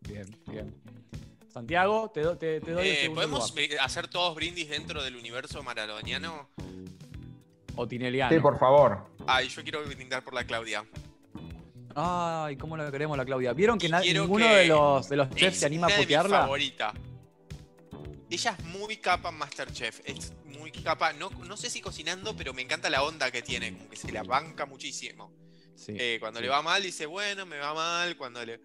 [0.00, 0.74] Bien, bien.
[1.52, 3.80] Santiago, te, do- te- te doy el Eh, segundo ¿Podemos lugar.
[3.84, 6.48] hacer todos brindis dentro del universo maradoniano?
[7.80, 8.34] O tineliano.
[8.34, 9.06] Sí, por favor.
[9.26, 10.84] Ay, yo quiero brindar por la Claudia.
[11.94, 13.52] Ay, cómo la queremos la Claudia.
[13.52, 16.40] ¿Vieron que ninguno que de los, de los Es chefs se anima a putearla?
[16.40, 16.92] favorita.
[18.30, 20.00] Ella es muy capa en Masterchef.
[20.04, 21.12] Es muy capa.
[21.12, 23.72] No, no sé si cocinando, pero me encanta la onda que tiene.
[23.76, 25.32] Como que se la banca muchísimo.
[25.76, 26.44] Sí, Eh, cuando sí.
[26.46, 28.16] le va mal, dice, bueno, me va mal.
[28.16, 28.60] Cuando le.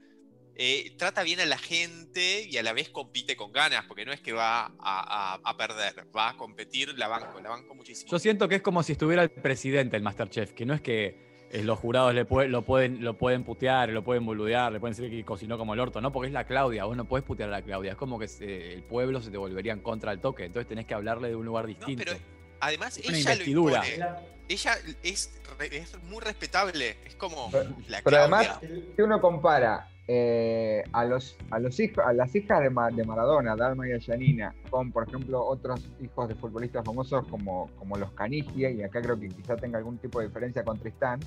[0.56, 4.12] Eh, trata bien a la gente y a la vez compite con ganas, porque no
[4.12, 8.12] es que va a, a- a perder, va a competir, la banco, la banco muchísimo.
[8.12, 11.48] Yo siento que es como si estuviera el presidente del Masterchef, que no es que
[11.52, 14.96] eh, los jurados le pue- lo, pueden, lo pueden putear, lo pueden boludear, le pueden
[14.96, 17.50] decir que cocinó como el orto, no, porque es la Claudia, vos no podés putear
[17.50, 20.20] a la Claudia, es como que se- el pueblo se te volvería en contra del
[20.20, 22.04] toque, entonces tenés que hablarle de un lugar distinto.
[22.06, 22.18] pero
[22.60, 24.33] Además, Es una ella lo impone.
[24.50, 24.74] Ella
[25.04, 25.32] es,
[25.72, 26.98] es muy respetable.
[27.06, 27.50] Es como
[27.88, 28.20] la Pero Claudia.
[28.20, 28.60] además,
[28.96, 33.06] si uno compara eh, a, los, a, los hijos, a las hijas de, Ma- de
[33.06, 38.12] Maradona, Dalma y Janina, con, por ejemplo, otros hijos de futbolistas famosos como, como los
[38.12, 41.20] Canigia, y acá creo que quizá tenga algún tipo de diferencia con Tristán,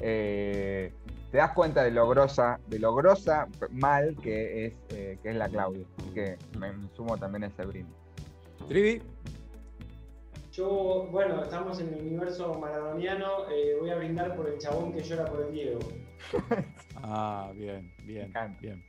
[0.00, 0.92] eh,
[1.30, 5.36] te das cuenta de lo grosa, de lo grosa mal que es, eh, que es
[5.36, 5.86] la Claudia.
[5.98, 7.94] Así que me sumo también a ese brindis.
[8.68, 9.00] Trivi,
[10.56, 15.02] Yo, bueno, estamos en el universo maradoniano, eh, voy a brindar por el chabón que
[15.02, 15.78] llora por el Diego.
[17.08, 18.82] Ah, bien, bien, bien,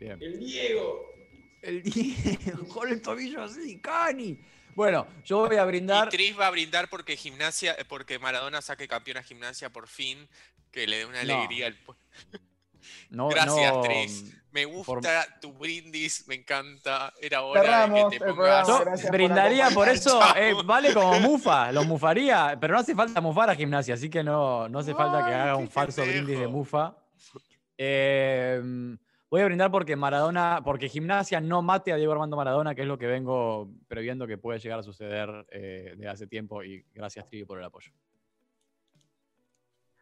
[0.00, 0.18] bien.
[0.20, 1.14] ¡El Diego!
[1.62, 4.38] El Diego, con el tobillo así, Cani.
[4.74, 6.08] Bueno, yo voy a brindar.
[6.08, 9.86] Y Tris va a brindar porque gimnasia, eh, porque Maradona saque campeón a gimnasia por
[9.86, 10.28] fin,
[10.72, 11.34] que le dé una No.
[11.34, 12.02] alegría al pueblo.
[13.10, 14.24] No, Gracias, no, Tris.
[14.52, 17.12] Me gusta por- tu brindis, me encanta.
[17.20, 18.68] Era hora de que te pongas.
[18.68, 23.50] Yo brindaría por eso, eh, vale como mufa, lo mufaría, pero no hace falta mufar
[23.50, 26.24] a gimnasia, así que no, no hace falta que haga un falso pendejo.
[26.24, 26.96] brindis de mufa.
[27.76, 28.62] Eh,
[29.28, 32.86] voy a brindar porque Maradona, porque gimnasia no mate a Diego Armando Maradona, que es
[32.86, 37.26] lo que vengo previendo que puede llegar a suceder eh, de hace tiempo, y gracias
[37.26, 37.90] Trivi por el apoyo.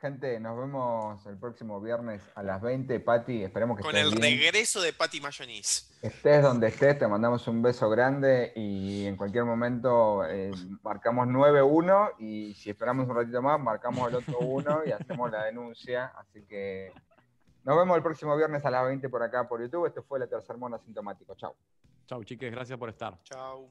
[0.03, 2.99] Gente, nos vemos el próximo viernes a las 20.
[2.99, 4.41] Pati, esperemos que Con estés el bien.
[4.41, 5.95] regreso de Patty Mayonnaise.
[6.03, 10.51] Estés donde estés, te mandamos un beso grande y en cualquier momento eh,
[10.83, 15.45] marcamos 9-1 y si esperamos un ratito más, marcamos el otro 1 y hacemos la
[15.45, 16.07] denuncia.
[16.19, 16.93] Así que
[17.63, 19.87] nos vemos el próximo viernes a las 20 por acá por YouTube.
[19.87, 21.37] Esto fue la tercer mono asintomático.
[21.37, 21.55] Chao.
[22.07, 23.23] Chau, chiques, gracias por estar.
[23.23, 23.71] Chao.